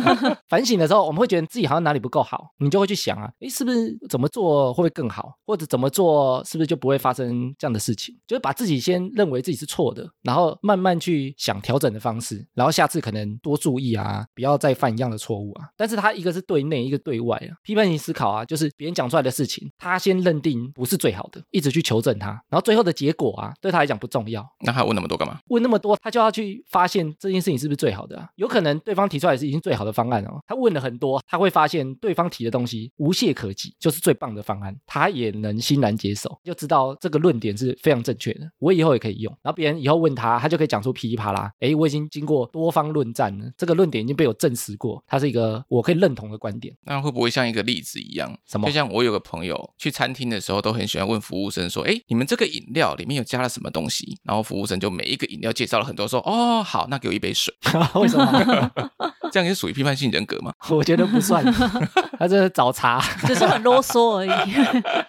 [0.48, 5.34] 反省的时候，我们会觉得自己好像哪里不够好，你就会去想啊，诶，是不是怎么做会不会更好？
[5.44, 8.14] 或者怎么做是不是就不会发生这样的事情？
[8.26, 15.68] 就是把自己先认为自己是错的，然后慢慢去想调整的方式，然后下次可能多注意啊，不要再犯一样的错误啊。
[15.76, 17.52] 但是他一个是对内，一个对外啊。
[17.62, 20.13] 批判性思考啊，就是别人讲出来的事情，他先。
[20.14, 24.46] 先认定不是最好的，一直去求证他，然后最后的结果啊，对他来讲不重要。
[24.60, 25.38] 那他问那么多干嘛？
[25.48, 28.28] 问那么多，他就要去发现这件事情是不是最好的啊？
[28.36, 39.32] 有可能对方提出来是已经最好的方案哦，他问了很多，他会发现对方提的东西无懈可击，就是最棒的方案，他也能欣然接受，就知道这个论点是非常正确的，我以后也可以用。
[39.42, 46.74] 然后别人以后问他，他就可以讲出噼里啪啦，诶，我已经经过多方论战了，这个论点已经被我证实过，它是一个我可以认同的观点。
[46.82, 48.36] 那会不会像一个例子一样？
[48.46, 57.54] 什么就像我有个朋友去餐厅的时候，都很喜欢问服务生说：“哎，你们这个饮料里面有加了什么东西？”然后服务生就每一个饮料介绍了很多，说：“哦，好，那给我一杯水。
[57.96, 58.70] 为什么？”
[59.32, 60.52] 这样也是属于批判性人格吗？
[60.68, 61.42] 我觉得不算，
[62.18, 63.00] 他这是找茬。
[63.26, 64.30] 只是很啰嗦而已。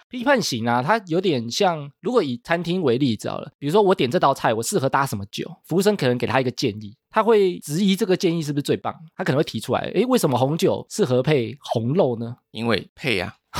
[0.08, 12.36] 批判型啊，他有点像，如果以餐厅为例知道了，比如说我点这道菜，我适合搭什么酒，服务生可能给他一个建议，他会质疑这个建议是不是最棒，他可能会提出来，诶，为什么红酒适合配红肉呢？
[12.50, 13.34] 因为配啊，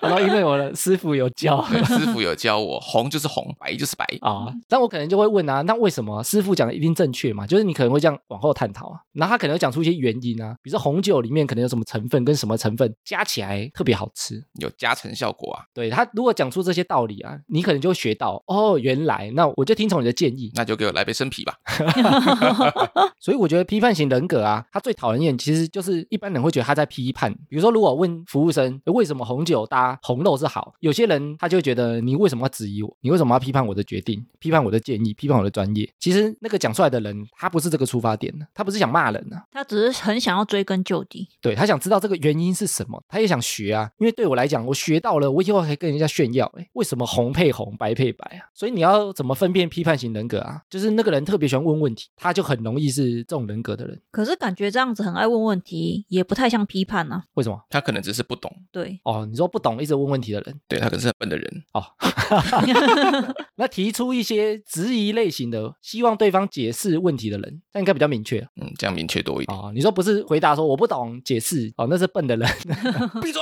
[0.00, 4.04] 然后因为我的师傅有教对师傅有教我，红就是红，白就是白。
[4.20, 7.46] 啊，但我可能就会问啊，那为什么师傅讲的一定正确嘛？
[7.46, 21.56] 就是你可能会这样往后探讨啊，然后他可能会讲出一些原因啊，比如说红酒里面可能有什么成分跟什么成分加起来特别好吃，有加成效果啊，对他如果讲出这些道理啊，你可能就会学到哦，原来那我就听从你的建议，那就给我来杯生啤吧。
[23.20, 27.32] 所以我觉得批判型人格啊，他最讨人厌其实就是一般人会觉得他在批判。
[27.48, 32.96] 比如说，如果问服务生为什么红酒搭红肉是好，有些人他就会觉得你为什么要质疑我？
[33.00, 34.24] 你为什么要批判我的决定？
[34.38, 35.14] 批判我的建议？
[35.14, 35.88] 批判我的专业？
[35.98, 41.28] 其实那个讲出来的人，他不是这个出发点的，他不是想骂人啊，他只是很想要追根究底。
[41.40, 43.90] 对他想知道这个原因是什么，他也想学啊。
[43.98, 48.48] 因为对我来讲，我学到了，我以后还跟人家炫耀，哎，为什么红配红，白配白啊？
[48.54, 50.62] 所以你要怎么分辨批判型人格啊？
[50.68, 54.00] 就是那个人特别喜欢问问题，他就很容易是这种人格的人。
[54.12, 57.24] 可是感觉这样子很爱问问题，也不太像批判啊。
[57.34, 57.60] 为什么？
[57.70, 61.64] 他可能只是不懂，对，哦，你说不懂一直问问题的人对他可能是很笨的人。
[61.72, 61.82] 哦，
[63.56, 69.58] 那提出一些质疑类型的，希望对方解释问题的人，那应该比较明确嗯，这样明确多一点。
[69.58, 69.72] 哦。
[69.74, 72.48] 你说不是回答说我不懂解释哦，那是笨的人。
[73.22, 73.40] 闭嘴！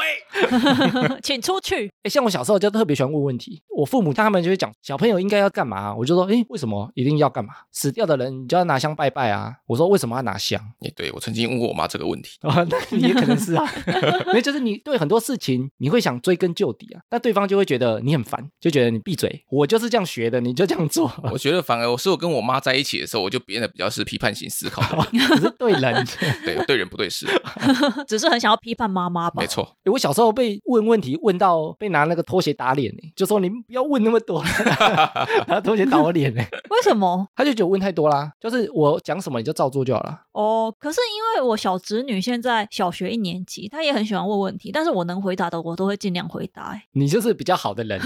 [1.22, 1.90] 请出去。
[2.02, 7.54] 哎，像我小时候就特别喜欢问问题，我父母他们就会讲小朋友应该要干嘛，我就说，哎，为什么一定要干嘛？
[7.88, 9.54] 死掉的人你就要拿香拜拜啊。
[9.66, 10.60] 我说为什么要拿香？
[10.80, 13.64] 也对我曾经问过我妈这个问题， 哦，那你也可能是啊，
[14.28, 26.06] 因为就是你对很多事情你会想追根究底啊，但对方就会觉得你很烦，就觉得你闭嘴，我就是这样学的，你就这样做，我觉得反而我是我跟我妈在一起的时候，我就变得比较是批判性思考只 是对人。
[26.44, 27.26] 对对人不对事，
[28.06, 29.46] 只是很想要批判妈妈吧没？
[29.46, 29.64] 错。
[29.84, 34.42] 诶我小时候被问问题问到被拿那个拖鞋打脸呢，就说你们不要问那么多，
[35.46, 37.26] 拿拖鞋打我脸呢，为什么？
[37.36, 40.20] 他就觉得我问太多啦，就是我讲什么你就照做就好了。
[40.32, 46.82] 哦，可是因为我小侄女现在小学一年级，她也很喜欢问问题，但是我能回答的我都会尽量回答、欸。
[46.92, 48.00] 你就是比较好的人，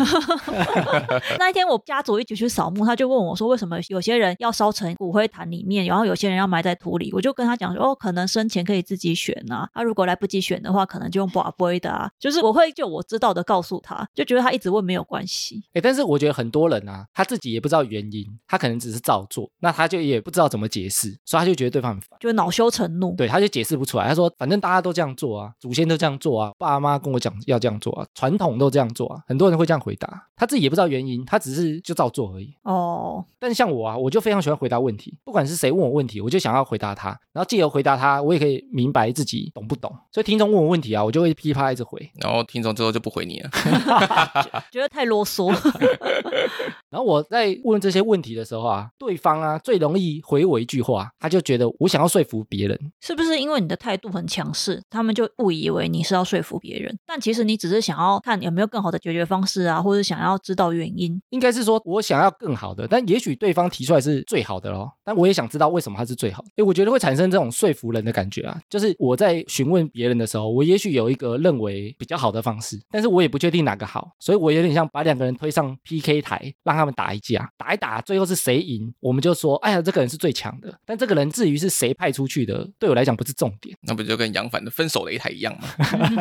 [1.38, 7.11] 那一天我家族一起去扫墓，他就问我说，为什么有些人要烧成骨灰坛里面，然后有些人要埋在土里？
[7.12, 12.11] 我就跟他讲说，哦，可能生前可以自己选啊，啊，如果来不及选的话，可能就用宝贝的啊。
[12.18, 15.62] 就是我会就我知道的告诉他，就觉得他一直问没有关系。
[15.74, 22.18] 哎，但是我觉得很多人啊，他自己也不知道原因，他可能只是照做，那他就也不知道怎么解释，所以他就觉得对方很烦。
[22.18, 23.14] 就恼羞成怒。
[23.14, 24.09] 对，他就解释不出来。
[24.09, 32.53] 他说：“反正大家都这样做啊，祖先都这样做啊，爸妈跟我讲要这样做啊，传统都这样做啊。”很多人会这样回答，他自己也不知道原因，他只是就照做而已。
[32.64, 39.94] 哦，但是像我啊，我就非常喜欢回答问题，不管是谁问我问题，我就想要回答他，然后借由回答他，我也可以明白自己懂不懂。
[40.11, 42.11] 所以听众问我问题啊，我就会噼啪一直回。
[42.20, 43.51] 然后听众之后就不回你了，
[44.72, 45.53] 觉得太啰嗦。
[46.90, 52.78] 然后我在问这些问题的时候啊，对方啊最容易回我一句话，他就觉得我想要说服别人。
[53.00, 56.96] 是不是因为你的态度很强势，他们就误以为你是要说服别人？
[57.06, 61.20] 但其实你只是想要看有没有更好的解决方式啊，或者想要知道原因。
[61.30, 66.48] 应该是说我想要更好的，但也许对方提出来是最好的咯，但我也想知道为什么他是最好的。
[66.56, 80.72] 诶，我觉得会产生这种说服人的感觉啊，就是我在询问别人的时候，我也许有一个认为比较好的方式，但是我也不确定哪个好，所以我有点像把两个人推上 PK 台，让他们打一架，打一打，最后是谁赢，我们就说，哎呀，这个人是最强的。
[80.87, 83.76] 但这个人至于是谁派出去的，对我来讲不是重点。
[83.83, 85.68] 那不就跟杨凡的分手擂台一样吗？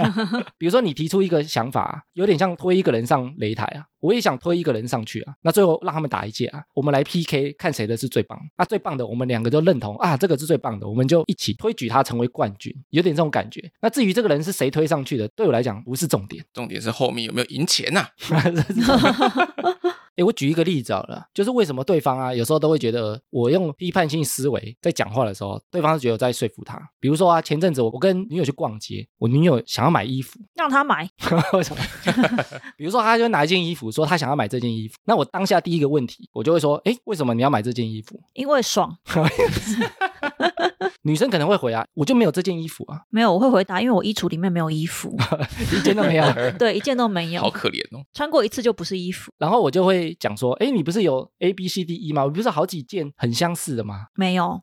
[0.58, 8.40] 比如说你提出一个想法，有点像推一个人上擂台啊，我也想推一个人上去啊，那最后让他们打一架啊，我们来 PK 看谁的是最棒。
[8.56, 13.72] 啊，最棒的我们两个都认同啊，这个是最棒的，我们就一起推举他成为冠军，有点这种感觉。
[13.82, 16.44] 那至于这个人是谁推上去的，对我来讲不是重点。
[16.54, 18.08] 重点是后面有没有赢钱呐、
[20.18, 26.78] 诶，我举一个例子好了，就是为什么对方啊有时候都会觉得我用批判性思维在讲话的时候，对方是觉得我在说服他。
[27.00, 31.10] 比如说啊，前阵子我我跟女友去逛街，我女友想要买衣服，让她买，
[31.54, 31.82] 为什么？
[32.78, 38.22] 比如说，她就拿一件衣服，说她想要买这件衣服，那我当下第一个问题，我就会说，诶，为什么你要买这件衣服？
[38.34, 38.98] 因为爽。
[41.04, 45.16] 女生可能会回啊，我就没有这件衣服啊，没有，我会回答，因为我衣橱里面没有衣服，
[45.76, 46.26] 一件都没有。
[46.58, 48.04] 对，一件都没有好，可怜哦。
[48.14, 52.24] 穿过一次就不是衣服，然后我就会讲说，哎，你不是有 A B C D E 吗？
[52.24, 54.08] 我不是好几件很相似的吗？
[54.16, 54.62] 没有，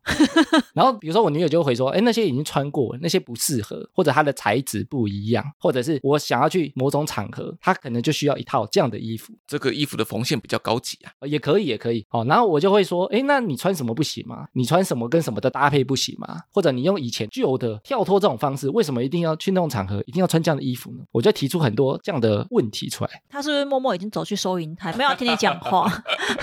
[0.74, 9.33] 然后比如说我女友就会回说，哎，那些已经穿过了，那些不适合，或者它的材质不一样，或者是我想要去某种场合，它可能就需要一套这样的衣服。
[9.46, 12.04] 这个衣服的缝线比较高级啊，呃也可以，也可以。
[12.11, 14.46] 哦，然后我就会说，哎，那你穿什么不行吗？
[14.52, 16.40] 你穿什么跟什么的搭配不行吗？
[16.53, 21.05] 或者你用以前旧的跳脱这种方式，为什么一定要去那种场合，一定要穿这样的衣服呢？
[21.12, 23.11] 我就提出很多这样的问题出来。
[23.29, 25.90] 他是不是默默已经走去收银台，没有要听你讲话？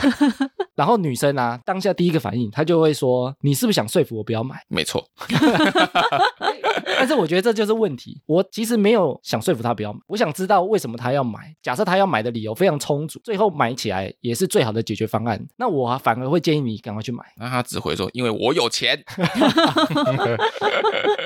[0.75, 5.01] 然后女生啊，当下第一个反应，她就会说：“你是不是想说服我不要买没错，？”
[6.97, 8.21] 但是我觉得这就是问题。
[8.25, 11.55] 我其实没有想说服他不要买，我想知道为什么他要买。
[11.61, 17.23] 假设他要买的理由非常充足，最后买起来也是最好的解决方案，那我反而会建议你赶快去买。
[17.37, 19.03] 那他只会说因为我有钱，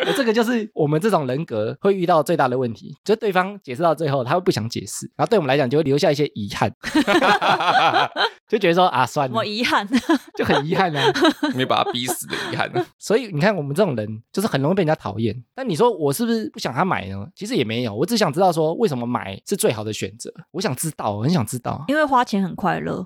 [0.05, 6.73] 而 这个就是我们这种人格会遇到最大的问题，就是对方解释到最后，他会不想解释，然后对我们来讲就会留下一些遗憾，
[8.49, 9.87] 就觉得说啊，算了我，遗憾，
[10.35, 11.13] 就很遗憾啊。
[11.55, 12.69] 没把他逼死的遗憾。
[12.99, 15.33] 所以你看，我们这种人就是很容易被人家讨厌。
[15.55, 17.25] 但你说我是不是不想他买呢？
[17.33, 20.29] 其实也没有，我只想知道说为什么买是最好的选择。
[20.51, 21.85] 我想知道，我很想知道。
[21.87, 23.01] 因为花钱很快乐，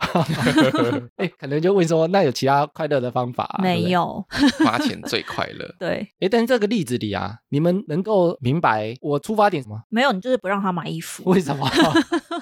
[1.18, 3.62] 哎，可能就问说，那有其他快乐的方法、啊？
[3.62, 3.84] 没。
[3.94, 4.26] 有，
[4.66, 5.76] 花钱最快乐。
[5.78, 9.78] 对，哎，但是这个例子里啊，你们能够明白我出发点什么？
[9.90, 11.70] 没有，你就是不让他买衣服，为什么？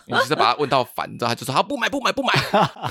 [0.05, 2.31] 你就是把他问到烦你知道，他就说他不买不买不买。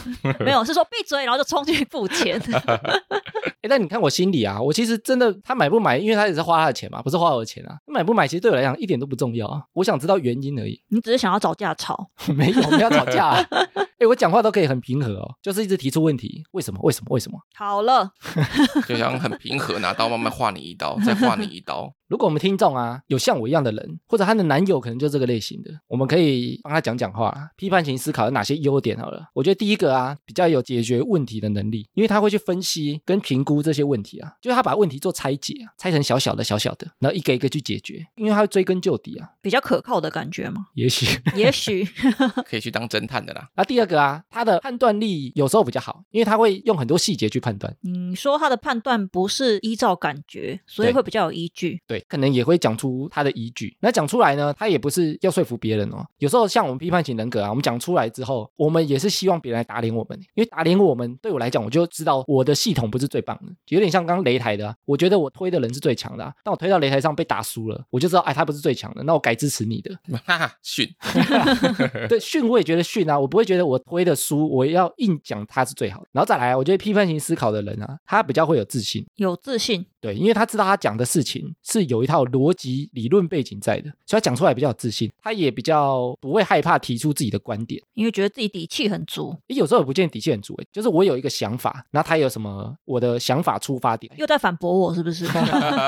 [0.40, 2.40] 没有是说闭嘴，然后就冲进去付钱，
[3.62, 7.76] 哎，但你看我心里啊，我其实真的他买不买，因为他也是花他的钱嘛，不是花我的钱啊。
[7.86, 10.80] 买不买其实对我来讲一点都不重要啊，我想知道原因而已。
[10.88, 13.46] 你只是想要找架吵， 没有，我们要吵架、啊。
[13.98, 16.80] 哎，我讲话都可以很平和哦，就是一直提出问题，为什么？
[16.82, 17.08] 为什么？
[17.10, 17.38] 为什么？
[17.54, 18.10] 好了，
[18.88, 21.92] 就想很平和，拿刀慢慢划你一刀，再划你一刀。
[22.08, 29.28] 如果我们听众啊有像我一样的人，或者她的男友可能就这个类型的，我们可以帮他讲讲话，批判型思考有哪些优点好了。
[29.34, 39.30] 我觉得第一个啊，比较有解决问题的能力，因为他会去分析跟评估这些问题啊，就是他把问题做拆解啊，拆成小小的小小的，然后一个一个去解决，因为他会追根究底啊。
[39.42, 40.66] 比较可靠的感觉嘛？
[40.74, 41.84] 也许，也许
[42.46, 43.48] 可以去当侦探的啦。
[43.56, 47.74] 那第二个啊，他的判断力有时候比较好，因为他会用很多细节去判断。
[47.80, 51.80] 你说他的判断不是依照感觉，所以会比较有依据。
[51.86, 53.76] 对，可能也会讲出他的依据。
[53.80, 56.06] 那讲出来呢，他也不是要说服别人哦。
[56.18, 69.96] 有时候像我们批判型人格啊，我们讲出来之后，我们也是希望别人来打脸我们，因为打脸我们，对我来讲，我就知道我的系统不是最棒的，有点像刚刚擂台的、啊，我觉得我推的人是最强的、啊，但我推到擂台上被打输了，我就知道，哎，他不是最强的，那我改支持你的。
[70.24, 70.88] 哈哈，训，
[72.08, 76.08] 对，训我也觉得训啊，我不会觉得我推的输，我要硬讲他是最好的。
[76.12, 79.06] 然后再来，我觉得批判型思考的人啊，他比较会有自信。
[79.16, 87.80] 有自信，对，因为他知道他讲的事情是有一套逻辑理论背景在的，所以他讲出来比较有自信，他也比较不会害怕提出自己的观点。
[87.94, 95.26] 因为觉得自己底气很足，诶有时候也不见得底气很足，诶就是我有一个想法，然后他有什么我的想法出发点，又在反驳我，是不是？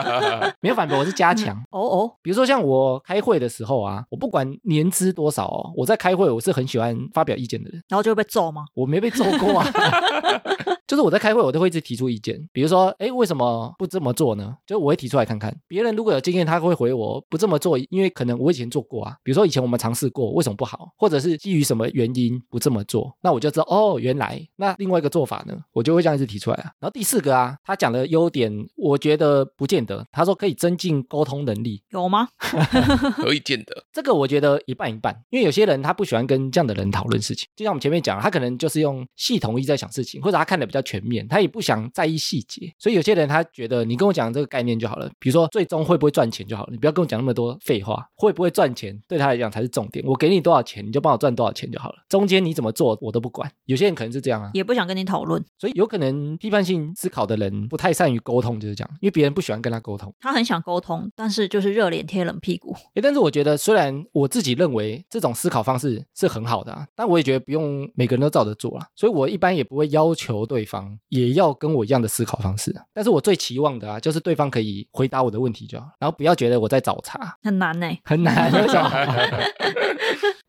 [0.60, 1.56] 没有反驳，我是加强。
[1.70, 8.66] 哦哦，比如说像我开会的时候啊，我不管年资多少哦，我在开会我是很喜欢发表意见的人，然后就会被揍吗？
[8.74, 9.66] 我没被揍过啊。
[10.92, 14.54] 就是我在开会，我都会一直提出意见，比如说，哎，为什么不这么做呢？
[14.66, 19.16] 就我会提出来看看，别人如果有经验，他会回我不这么做，因为可能我以前做过啊。
[19.22, 26.70] 比如说以前我们尝试过，为什么不好，或者是基于什么原因不这么做，那我就知道哦，原来那另外一个做法呢，我就会这样一直提出来啊。
[26.78, 32.28] 然后第四个啊，他讲的优点，我觉得不见得，他说可以增进沟通能力，有吗？
[33.16, 33.82] 可以见得。
[33.94, 60.12] 这个我觉得一半一半，因为有些人他不喜欢跟这样的人讨论事情，就像我们前面讲，他可能就是用系统意在想事情，或者他看的比较全面，他也不想在意细节，所以有些人他觉得你跟我讲这个概念就好了，比如说最终会不会赚钱就好了，你不要跟我讲那么多废话，会不会赚钱对他来讲才是重点，我给你多少钱你就帮我赚多少钱就好了，中间你怎么做我都不管，有些人可能是这样啊，也不想跟你讨论，所以有可能批判性思考的人不太善于沟通，就是这样，因为别人不喜欢跟他沟通。
[60.20, 62.74] 他很想沟通，但是就是热脸贴冷屁股。
[62.94, 68.86] 诶，但是我觉得，虽然我自己认为这种思考方式是很好的啊，但我也觉得不用每个人都照着做啊。
[68.94, 70.71] 所以我一般也不会要求对方
[71.08, 72.84] 也要跟我一样的思考方式啊。
[72.94, 78.50] 但是我最期望的啊，就是对方可以回答我的问题就好，然后不要觉得我在找茬，很难呢、很难。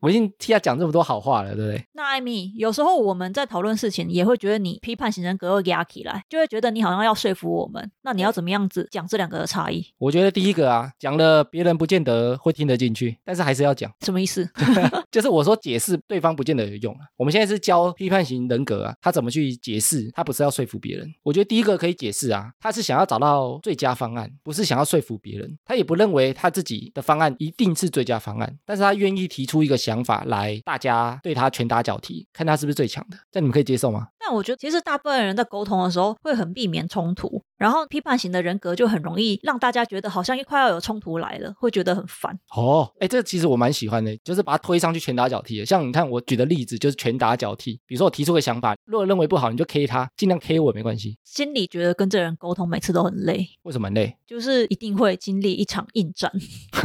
[0.00, 1.84] 我已经替他讲这么多好话了，对不对？
[1.92, 7.90] 那艾米，有时候我们在讨论事情，也会觉得你批判型人格会压起来，就会觉得你好像要说服我们。
[8.02, 9.84] 那你要怎么样子讲这两个的差异？
[9.98, 13.90] 我觉得第一个啊，讲了别人不见得会听得进去，但是还是要讲。
[14.00, 14.48] 什么意思？
[15.10, 17.00] 就是我说解释对方不见得有用啊。
[17.16, 20.10] 我们现在是教批判型人格啊，他怎么去解释？
[20.12, 21.08] 他不是要说服别人。
[21.22, 25.58] 我觉得第一个可以解释啊，他是想要找到最佳方案，不是想要说服别人。
[25.64, 33.18] 他也不认为他自己的方案一定是最佳方案，但是他愿意提出一个想法来，大家对他拳打脚踢，看他是不是最强的。
[33.30, 34.08] 这你们可以接受吗？
[34.26, 42.34] 但我觉得其实大部分人在沟通的时候会很避免冲突，然后批判型的人格就很容易让大家觉得好像一快要有冲突来了，会觉得很烦。
[42.56, 45.66] 哦，哎，这个其实我蛮喜欢的，就是把他推上去拳打脚踢的。
[45.66, 51.18] 像你看我举的例子就是拳打脚踢，比如说我提出个想法，如果认为不好，你就 K 他，尽量 K 我没关系。
[51.22, 54.16] 心里觉得跟这人沟通每次都很累，为什么累？
[54.26, 56.32] 就是一定会经历一场硬战，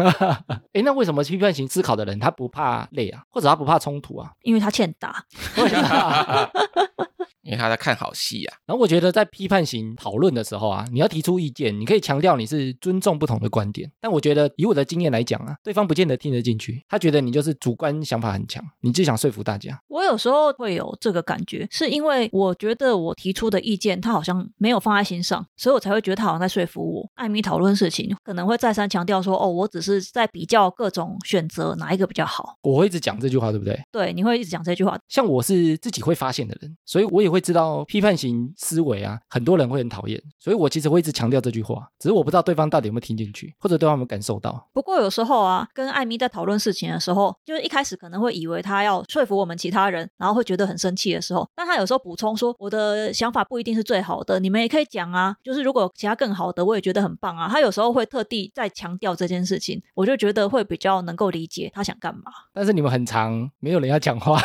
[0.73, 4.31] 哎，那为什么批判型思考的人他不怕累啊，或者他不怕冲突啊？
[4.43, 5.23] 因为他欠打。
[7.49, 8.55] 因为他在看好戏啊。
[8.65, 13.91] 然后我觉得在批判型讨论的时候啊，你要提出意见，你可以强调你是尊重不同的观点。
[13.99, 19.79] 但我觉得以我的经验来讲啊，对方不见得听得进去，他觉得你就是主观想法很强，你就想说服大家。
[19.87, 27.09] 我有时候会有这个感觉，是因为我觉得我提出的意见他好像没有放在心上，所以我才会觉得他好像在说服我。
[27.15, 32.55] 艾米讨论事情可能会再三强调说，哦，我只是在比较各种选择哪一个比较好。
[32.61, 33.79] 我会一直讲这句话，对不对？
[33.91, 34.97] 对，你会一直讲这句话。
[35.07, 44.67] 像我是自己会发现的人，所以我也会知道批判型思维啊，很多人会很讨厌，所以我其实会一直强调这句话，只是我不知道对方到底有没有听进去，或者对方有没有感受到。
[44.73, 57.47] 不过有时候啊，跟艾米在讨论事情的时候，就是一开始可能会以为他要说服我们其他人，然后会觉得很生气的时候，但他有时候补充说，我的想法不一定是最好的，你们也可以讲啊，就是如果有其他更好的，我也觉得很棒啊。
[57.49, 62.23] 他有时候会特地再强调这件事情，我就觉得会比较能够理解他想干嘛。
[62.53, 64.39] 但是你们很长没有人要讲话，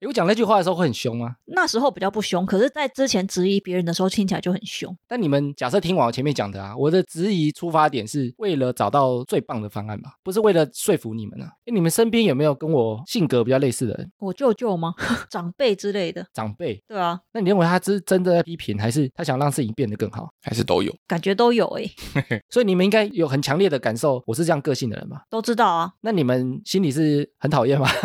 [0.00, 1.36] 诶我讲那句话的时候会很凶吗？
[1.46, 4.96] 那时候比较不凶，可是，在之前质疑别人的时候，听起来就很凶。
[5.06, 11.50] 但你们假设听完我前面讲的啊，我的质疑出发点是为了找到最棒的方案吧，不是为了说服你们啊。
[11.66, 14.10] 哎你们身边有没有跟我性格比较类似的人？
[14.18, 14.94] 我舅舅吗？
[15.30, 16.26] 长辈之类的？
[16.32, 16.82] 长辈？
[16.88, 20.28] 对啊，那你认为他是真的在批评，还是他想让事情变得更好？
[20.42, 20.94] 还是都有。
[21.06, 21.90] 感觉都有诶、
[22.50, 25.22] 所以你们应该有很强烈的感受，我是这样个性的人吧？
[25.30, 25.92] 都知道啊。
[26.00, 27.88] 那你们心里是很讨厌吗？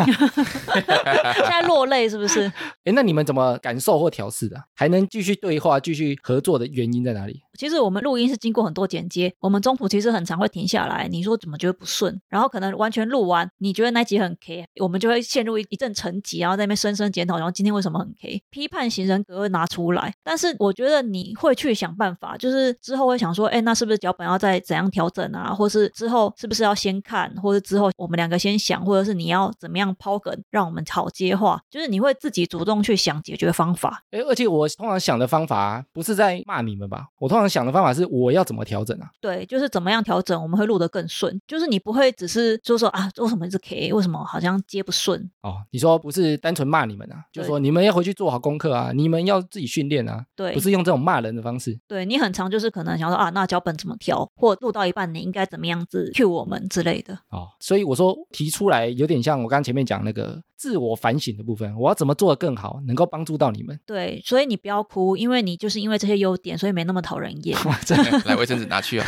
[1.34, 2.50] 现在落泪是不是？
[2.88, 4.56] 哎那你们怎么感受或调试的？
[4.74, 7.42] 还能继续对话、继续合作的原因在哪里？
[7.58, 11.06] 其实我们录音是经过很多剪接，我们中途其实很常会停下来。
[11.08, 20.14] 你说怎么觉得不顺，然后可能完全录完，你觉得那集很 K，我们就会陷入一一阵沉寂，然后在那边深深检讨，然后今天为什么很 K，批判型人格会拿出来。
[20.22, 25.52] 但是我觉得你会去想办法，就是之后会想说，哎，那是不是脚本要再怎样调整啊？
[25.52, 34.02] 或是之后是不是要先看，或者之后我们两个先想，或者是你要怎么样抛梗，让我们好接话，就是你会自己主动去想解决方法。
[34.10, 37.06] 哎而且我通常想的方法啊不是在骂你们吧？
[37.18, 39.10] 我通常想的方法是我要怎么调整啊？
[39.20, 41.40] 对，就是怎么样调整，我们会录得更顺。
[41.46, 45.30] 就是你不会只是就说啊，为什么一直 K，为什么好像接不顺？
[45.42, 51.78] 哦，你说不是单纯骂你们啊，就是说你们要回去做好功课啊，你们要自己训练啊，对，不是用这种骂人的方式。
[51.86, 57.14] 对你很常就是可能想说啊，那脚本怎么调，或录到一半你应该怎么样子 cue 我们之类的。
[57.30, 63.78] 哦，所以我说提出来有点像我刚刚前面讲那个自我反省的部分，我要怎么做得更好，能够帮助到你们。
[63.86, 67.58] 对，所以你不要哭，因为你就是因为这些优点，所以没那么讨人厌。
[68.24, 69.06] 来卫生纸拿去啊！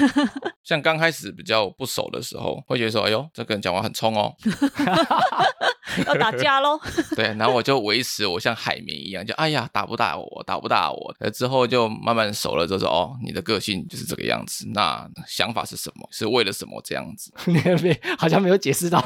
[0.63, 4.33] 像刚开始比较不熟的时候，会觉得说：“哎呦，这个人讲话很冲哦。
[6.07, 6.79] 要打架喽！”
[7.17, 11.15] 对，然后我就维持我像海绵一样，就哎呀打不打我，打不打我。
[11.19, 16.09] 呃，之后就慢慢熟了，就说：“哦，你的个性就是这个样子，那想法是什么？
[16.11, 19.01] 是为了什么这样子？” 你没好像没有解释到，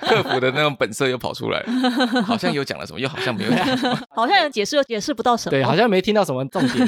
[0.00, 3.96] 客服的那种本色又跑出来了，好像有讲了什么，又好像没有讲。
[4.10, 5.50] 好像有解释又解释不到什么。
[5.50, 6.86] 对，好像没听到什么重点。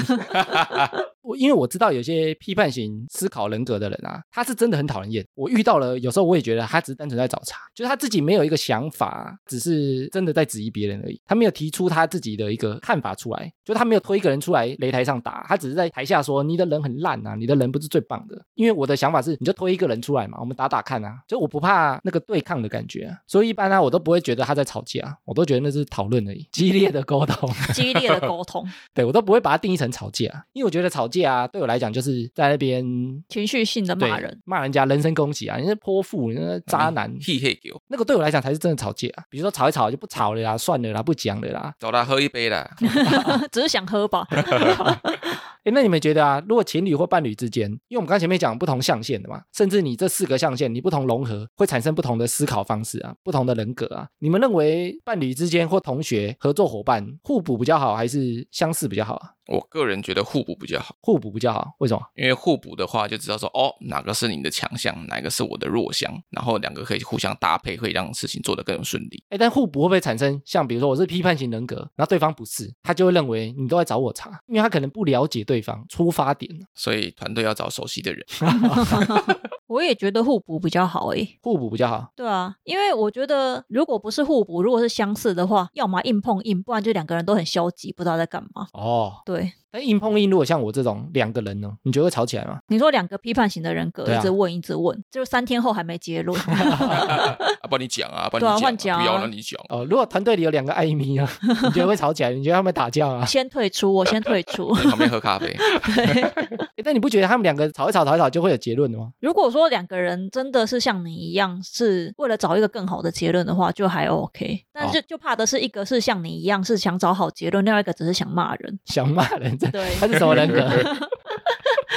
[1.27, 5.27] 我因为我知道有些批判型思考人格的人啊，他是真的很讨人厌。
[5.35, 11.21] 我遇到了，有时候我也觉得他只是单纯在找茬，就是他自己没有一个想法，只是真的在质疑别人而已。
[11.27, 18.41] 他没有提出他自己的一个看法出来，就他没有推一个人出来擂台上打，他只是在台下说你的人很烂啊，你的人不是最棒的。
[18.55, 27.51] 因为我的想法是，你就推一个人出来嘛，我们打打看啊，就我不怕那个对抗的感觉、啊，所以一般呢、我都不会觉得他在吵架，我都觉得那是讨论而已，激烈的沟通。
[27.75, 28.65] 激烈的沟通，
[28.95, 32.85] 对我都不会把它定义成吵架，因为我觉得吵架啊，对我来讲就是在那边
[33.29, 34.41] 情绪性的对骂人。
[34.45, 39.25] 骂人家人身攻击啊，你是泼妇，你是渣男，嘿嘿给我，那个对我来讲才是真的吵架、啊。
[39.31, 41.75] 比如说吵一吵就不吵了啦，算了啦，不讲了啦。
[41.79, 42.69] 走啦喝一杯啦。
[43.53, 44.27] 只是想喝吧。
[45.67, 59.31] 哎，那你们觉得啊，如果情侣或伴侣之间，因为我们刚前面讲不同象限的嘛，甚至你这四个象限你不同融合，会产生不同的思考方式啊，不同的人格啊，你们认为伴侣之间或同学、合作伙伴互补比较好，还是相似比较好啊？
[59.49, 62.03] 我个人觉得互补比较好，互补比较好，为什么？
[62.15, 69.23] 因为互补的话就知道说，哦，哪个是你的强项，哪个是我的弱项，然后两个可以互相搭配，会让事情做得更顺利。
[69.29, 76.51] 哎，但互补会不会产生像比如说我是批判型人格，然后对方不是，他就会认为你都在找我茬，因为他可能不了解对方出发点。
[76.75, 78.25] 所以团队要找熟悉的人。
[79.69, 81.39] 我也觉得互补比较好诶。
[81.43, 82.13] 互补比较好。
[82.15, 88.69] 对啊，因为我觉得如果不是互补，如果是相似的话，要么硬碰硬，不然就两个人都很消极，不知道在干嘛。
[88.73, 89.36] 哦，对，
[89.73, 92.59] 那硬碰硬，如果像我这种两个人呢，你觉得会吵起来吗？
[92.69, 96.41] 你说两个批判型的人格啊一直问一直问，就是三天后还没结论。
[96.41, 97.37] 啊，
[97.69, 99.61] 帮你讲啊，帮你对啊讲换讲啊不要让你讲。
[99.69, 101.29] 哦，如果团队里有两个艾米啊，
[101.65, 102.31] 你觉得会吵起来？
[102.31, 103.25] 你觉得他们打架啊？
[103.27, 104.73] 先退出，我先退出。
[104.73, 105.55] 旁边喝咖啡，
[105.95, 109.11] 对，诶但你不觉得他们两个吵一吵、吵一吵就会有结论的吗？
[109.21, 114.65] 如果说两个人真的是像你一样，是为了找一个更好的结论的话，就还 OK。
[114.73, 119.69] 但就就怕的是一个是像你一样是想找好结论，另外一个只是想骂人，想骂人，这，
[119.99, 120.61] 他是什么人格？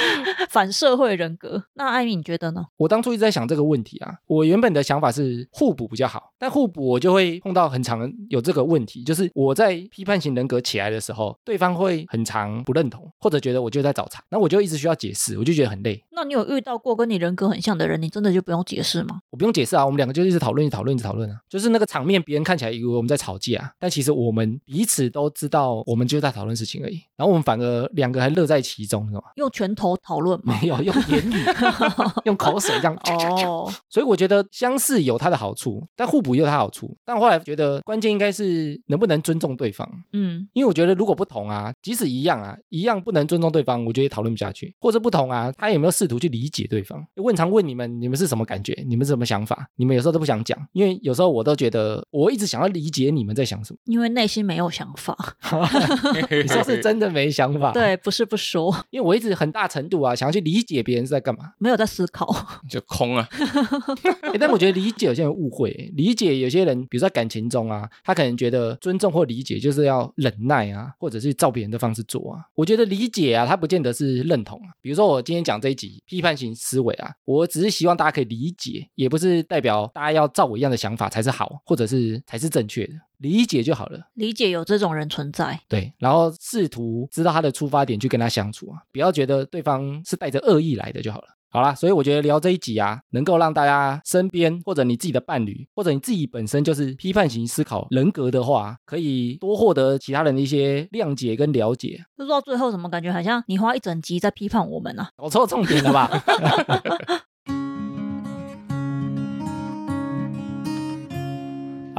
[0.48, 1.64] 反社会人格。
[1.74, 2.64] 那艾米，你觉得呢？
[2.76, 16.02] 我当初一直在想这个问题啊，我原本的想法是互补比较好，但互补我就会碰到很常有这个问题，就是我在批判型人格起来的时候，对方会很长不认同，或者觉得我就在找茬，那我就一直需要解释，我就觉得很累。
[16.10, 19.20] 那你有遇到过跟你人格很像的人，你真的就不用解释吗？
[19.30, 27.00] 我不用解释啊，我们两个就一直讨论、讨论、一直讨论啊，就是那个场面，别人看起来以为我们在吵架，但其实我们彼此都知道，我们就在讨论事情而已。
[27.16, 29.28] 然后我们反而两个还乐在其中，你知道吗？
[29.36, 30.58] 用拳头讨论吗？
[30.60, 31.44] 没有用言语，
[32.24, 32.96] 用口水这样。
[33.44, 36.96] 哦， 所以我觉得相似有它的好处，但互补也有它好处。
[37.04, 44.74] 但后来觉得关键应该是能不能尊重对方，嗯，因为我觉得如果不同啊，即使一样啊，一样不能尊重对方，我觉得也讨论不下去。
[44.80, 47.04] 或者不同啊，他有没有试图去理解对方？
[47.16, 48.72] 问常问你们，你们是什么感觉？
[48.86, 49.68] 你们是什么想法？
[49.76, 53.78] 你们有时候都不想讲，因为有时候我都觉得我一直想要理解你们在想什么。
[53.84, 55.16] 因为内心没有想法。
[56.30, 61.52] 你说是真的没想法？，对，不是不说，因为我一直很大程度啊，想要去理解别人是在干嘛。
[61.58, 62.28] 没有在思考。
[62.68, 63.28] 就空啊。
[64.32, 72.40] 欸但我觉得理解有些人误会欸，理解有些人，比如说在感情中啊，他可能觉得尊重或理解就是要忍耐啊，或者是照别人的方式做啊。
[72.54, 74.70] 我觉得理解啊，他不见得是认同啊。
[74.80, 84.00] 比如说我今天讲这一集批判型思维啊，我只是希望大家可以理解，也不是代表大家要照我一样的想法才是好，或者是才是正确的，理解就好了。
[84.14, 91.28] 理解有这种人存在，对，然后试图知道他的出发点去跟他相处啊，不要觉得对方是带着恶意来的就好了。
[91.52, 102.04] 好啦，所以我觉得聊这一集啊，能够让大家身边或者你自己的伴侣，或者你自己本身就是批判型思考人格的话，可以多获得其他人的一些谅解跟了解。
[102.16, 105.10] 就说到最后，怎么感觉好像你花一整集在批判我们啊？
[105.16, 106.08] 搞错重点了吧？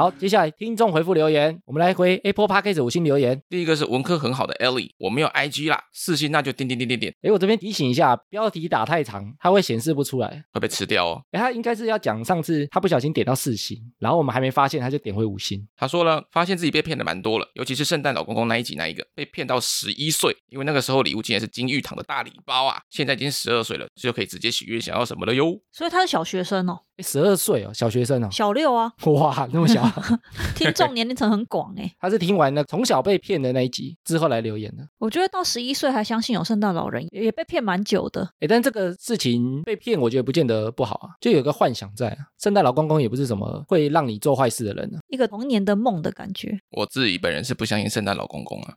[0.01, 3.39] 好，接下来听众回复留言，我们来回 Apple Podcast 五星留言。
[3.47, 10.43] 第一个是文科很好的 Ellie，我没有 IG 啦，四星那就点点点点点诶，我这边提醒一下，标题打太长，它会显示不出来。
[10.53, 11.21] 会被吃掉哦。
[11.33, 15.63] 诶，他应该是要讲上次他不小心点到四星，然后我们还没发现，他就点回五星。
[15.77, 25.61] 他说了，发现自己被骗的蛮多了，尤其是圣诞老公公那一集那一个，被骗到十一岁，因为那个时候礼物竟然是金玉堂的大礼包啊，现在已经十二岁了，就可以直接许愿想要什么了哟。
[25.71, 29.81] 所以他是小学生哦，诶，十二岁哦，小学生哦，小六啊， 哇，那么小。
[30.55, 31.91] 听众年龄层很广哎。
[31.99, 34.87] 他是听完了从小被骗的那一集之后来留言的。
[34.97, 38.29] 我觉得到十一岁还相信有圣诞老人，也被骗蛮久的。
[38.39, 42.17] 哎，但这个事情被骗，我觉得不见得不好啊，就有个幻想在啊。
[42.39, 48.75] 圣诞老公公也不是什么会让你做坏事的人呢、一个童年的梦的感觉，我自己本人是不相信圣诞老公公啊，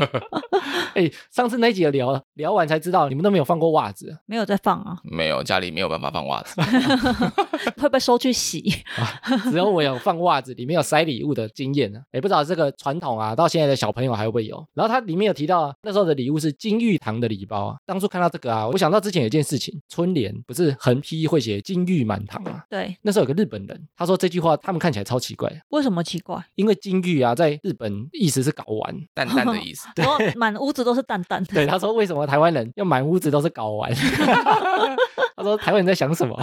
[0.94, 6.60] 哎，上次那一集有聊聊完才知道，你们都没有放过袜子，没有在放啊，没有家里没有办法放袜子，
[7.80, 8.62] 会被收去洗。
[9.50, 12.00] 只有我有放袜子，里面有塞礼物的经验呢。
[12.12, 14.64] 也不知道这个传统啊，到现在的小朋友还会不会有？
[14.74, 17.76] 然后它里面有提到啊，那时候的礼物是金玉堂的礼包啊。
[17.86, 22.62] 当初看到这个啊，我想到之前有一件事情，春联不是横批会写金玉满堂吗？
[22.68, 26.42] 对，那时候有个日本人，他说这句话他们看起来超奇怪，为什么奇怪？
[26.54, 28.94] 因为金玉啊，在日本意思是搞完。
[29.14, 29.88] 淡淡的意思。
[29.96, 31.52] 然后满屋子都是蛋蛋的。
[31.54, 33.92] 对，他说为什么台湾人要满屋子都是搞完？
[35.36, 36.36] 他说台湾人在想什么？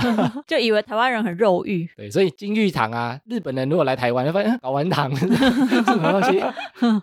[0.47, 1.89] 就以为台湾人很肉欲。
[1.97, 6.41] 对，所以金玉堂啊，日本人如果来台湾，就发现搞完糖 是什么东西，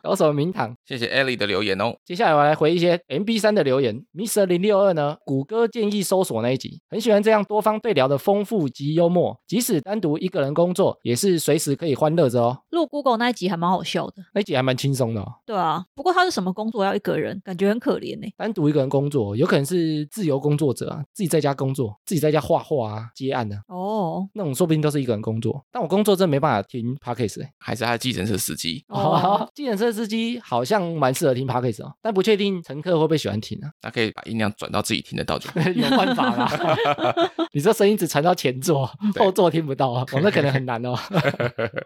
[0.02, 0.74] 搞什么名堂。
[0.84, 1.94] 谢谢 Ellie 的留言哦。
[2.04, 4.04] 接下来我来回一些 MB 三的留言。
[4.14, 12.58] Mr 零六二呢，谷歌建议搜索那一集，很喜欢这样多方对聊的丰富及幽默，即使单独一个人工作，也是随时可以欢乐着哦。
[12.70, 14.14] 录 Google 那一集还蛮好笑的。
[14.34, 15.32] 那一集还蛮轻松的哦。
[15.46, 18.28] 对啊，不过他是什么工作要一个人，感觉很可怜呢。
[18.36, 25.64] 单独一个人工作，有可能是自由工作者啊，自己在家工作，自己在家画画啊，接案啊，哦那种说不定都是一个人工作。
[25.70, 33.70] 但我工作真没办法听 podcast 欸还是他的计程车司机，哦， 计程车司机好像蛮适合听 podcast 哦，但不确定乘客会不会喜欢听啊？
[33.80, 35.60] 他可以把音量转到自己听得到就好。
[35.70, 36.50] 有办法啦。
[37.52, 40.94] 你这声音只传到前座，后座听不到啊，哦，那可能很难哦。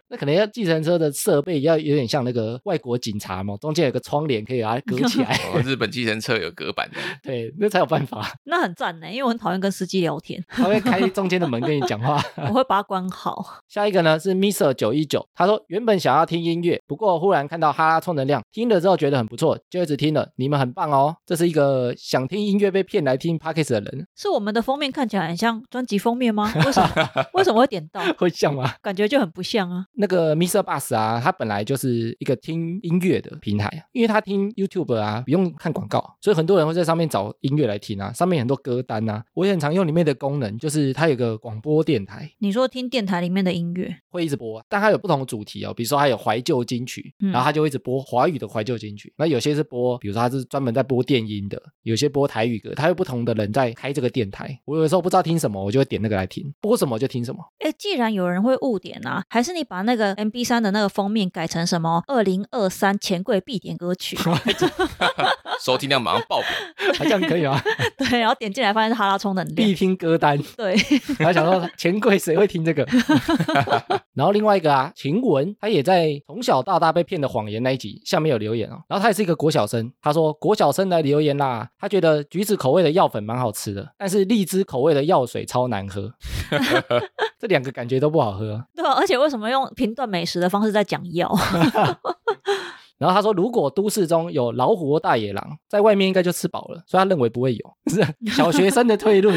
[0.09, 8.33] 那可能要计程车的设备要有点像那个外国警察嘛，中间有个窗帘可以把它隔起来，哦，日本计程车有隔板的，对，那才有办法。
[8.45, 12.23] 那很赞呢，因为我很讨厌跟司机聊天，他会开中间的门跟你讲话。
[12.49, 13.45] 我会把它关好。
[13.69, 20.29] 下一个呢是 Mister 九一九，他说原本想要听音乐，不过忽然看到哈拉充能量，听了之后觉得很不错，就一直听了。
[20.37, 26.53] 你们很棒哦，这是一个想听音乐被骗来听 Podcast 的人，是我们的封面看起来很像专辑封面吗？
[26.65, 26.89] 为什么？
[27.35, 28.01] 为什么会点到？
[28.17, 28.73] 会像吗？
[28.81, 29.85] 感觉就很不像啊。
[29.95, 30.63] 那个 Mr.
[30.63, 39.25] Bus 啊，他本来就是一个听音乐的平台，因为他听 YouTube 啊，不用看广告，所以很多人会在上面找音乐来听啊，上面很多歌单啊。
[39.35, 49.13] 我也很常用里面的功能，就是它有个广播电台，你说听电台里面的音乐，会一直播啊，但它有不同的主题哦，比如说它有怀旧金曲，嗯然后它就会一直播华语的怀旧金曲。
[49.17, 54.59] 那有些是播，比如说它是专门在播电音的，有些播台语歌，它有不同的人在开这个电台。
[54.65, 57.41] 我有的时候不知道听什么，我就会点那个来听，播什么就听什么。
[57.59, 64.17] 哎，既然有人会误点啊，还是你把那个 MB 三的那个封面改成什么二零二三钱柜必点歌曲，
[65.65, 66.49] 收听量马上爆表。
[67.03, 67.61] 这样可以吗？
[67.99, 70.39] 对，然后点进来发现是哈拉充能必量，听歌单。
[70.57, 70.77] 对，
[71.23, 72.87] 然后想说钱柜谁会听这个？
[74.15, 78.83] 然后另外一个啊，晴雯，他也在从小到大被骗的谎言那一集下面有留言哦。
[78.89, 86.13] 然后他也是一个国小生，他说国小生来留言啦，他觉得橘子口味的药粉蛮好吃的，但是荔枝口味的药水超难喝。
[87.39, 88.65] 这两个感觉都不好喝。
[88.75, 91.33] 对啊，而且为什么用评断美食的方式在讲药？
[92.99, 99.37] 然后他说，如果都市中有老虎或大野狼，在外面应该就吃饱了，所以他认为不会有，是小学生的推论。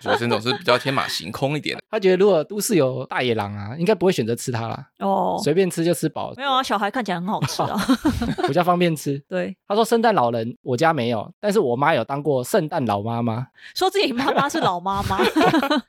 [0.00, 1.82] 学生总是比较天马行空一点的。
[1.90, 7.78] 他觉得如果都市有大野狼啊，应该不会选择吃它啦，哦，随便吃就吃饱没，有啊，小孩看起来很好吃啊。
[8.48, 9.18] 比较方便吃。
[9.28, 13.46] 对，他说圣诞老人我家没有，但是我妈有当过圣诞老妈妈。
[13.74, 15.18] 说自己妈妈是老妈妈，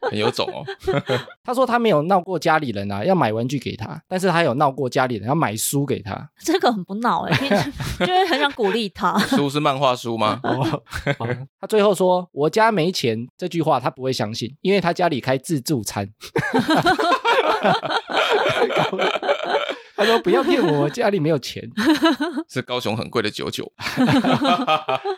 [0.09, 0.63] 很有种哦。
[1.43, 6.29] 他说他没有闹过家里人啊，要买玩具给他，但是他有闹过家里人要买书给他。
[6.39, 7.37] 这个很不闹哎、
[7.99, 9.17] 就是很想鼓励他。
[9.19, 10.39] 书是漫画书吗？
[10.43, 10.83] 哦，
[11.59, 16.09] 他最后说我家没钱这句话他不会相信，因为他家里开自助餐。
[19.95, 21.63] 他说不要骗我，家里没有钱。
[22.49, 23.71] 是高雄很贵的九九。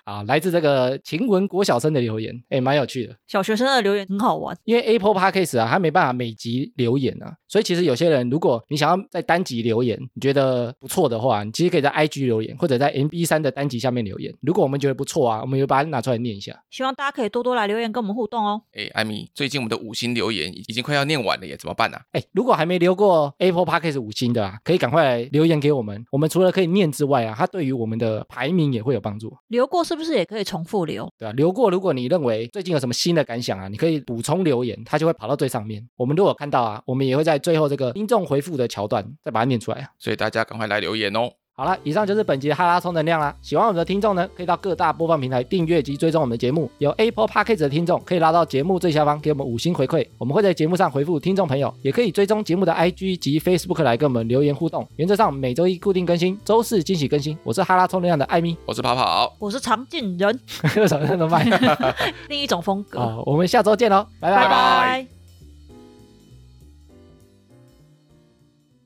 [0.04, 3.16] 啊，来自这个晴雯国小生的留言，哎，蛮有趣的。
[3.28, 14.34] 小学生的留言很好玩，因为 Apple Podcast 啊，它没办法每集留言啊，所以其实有些人，如果你想要在单集留言，你觉得不错的话，你其实可以在 IG 留言，或者在 MB 三的单集下面留言。
[14.42, 16.58] 如果我们觉得不错啊，我们就把它拿出来念一下。
[16.70, 18.62] 希望大家可以多多来留言跟我们互动哦。
[18.74, 22.02] 哎，艾米，最近我们的五星留言已经快要念完了耶，怎么办啊？
[22.12, 26.04] 哎，如果还没留过 Apple Podcast 五星的啊，可以赶快来留言给我们。
[26.12, 31.08] 我们除了可以念之外啊，它对于我们的排名也会有帮助，留过是不是也可以重复留？
[31.18, 35.88] 对啊、留过，如果你认为最近有什么新的感想啊，你可以补充留言，它就会跑到最上面。
[35.96, 39.90] 我们如果看到啊，我们也会在最后这个听众回复的桥段再把它念出来啊。
[40.00, 41.32] 所以大家赶快来留言哦。
[41.58, 43.34] 好了，以上就是本集的哈拉充能量啦。
[43.42, 46.70] 喜欢我们的听众呢，可以到各大播放平台订阅及追踪我们的节目。
[46.80, 51.74] 有 Apple Podcast 的听众可以拉到节目最下方给我们五星回馈，我们会在节目上回复听众朋友。
[51.82, 54.86] 也可以追踪节目的 IG 及 Facebook 来跟我们留言互动。
[54.98, 57.38] 原则上每周一固定更新，周四惊喜更新。
[57.42, 60.38] 我是哈拉充能量的艾米，我是跑跑，我是常进人，
[60.76, 61.46] 为什么那么慢？
[62.28, 63.00] 另一种风格。
[63.00, 65.15] 好，我们下周见喽，拜拜拜拜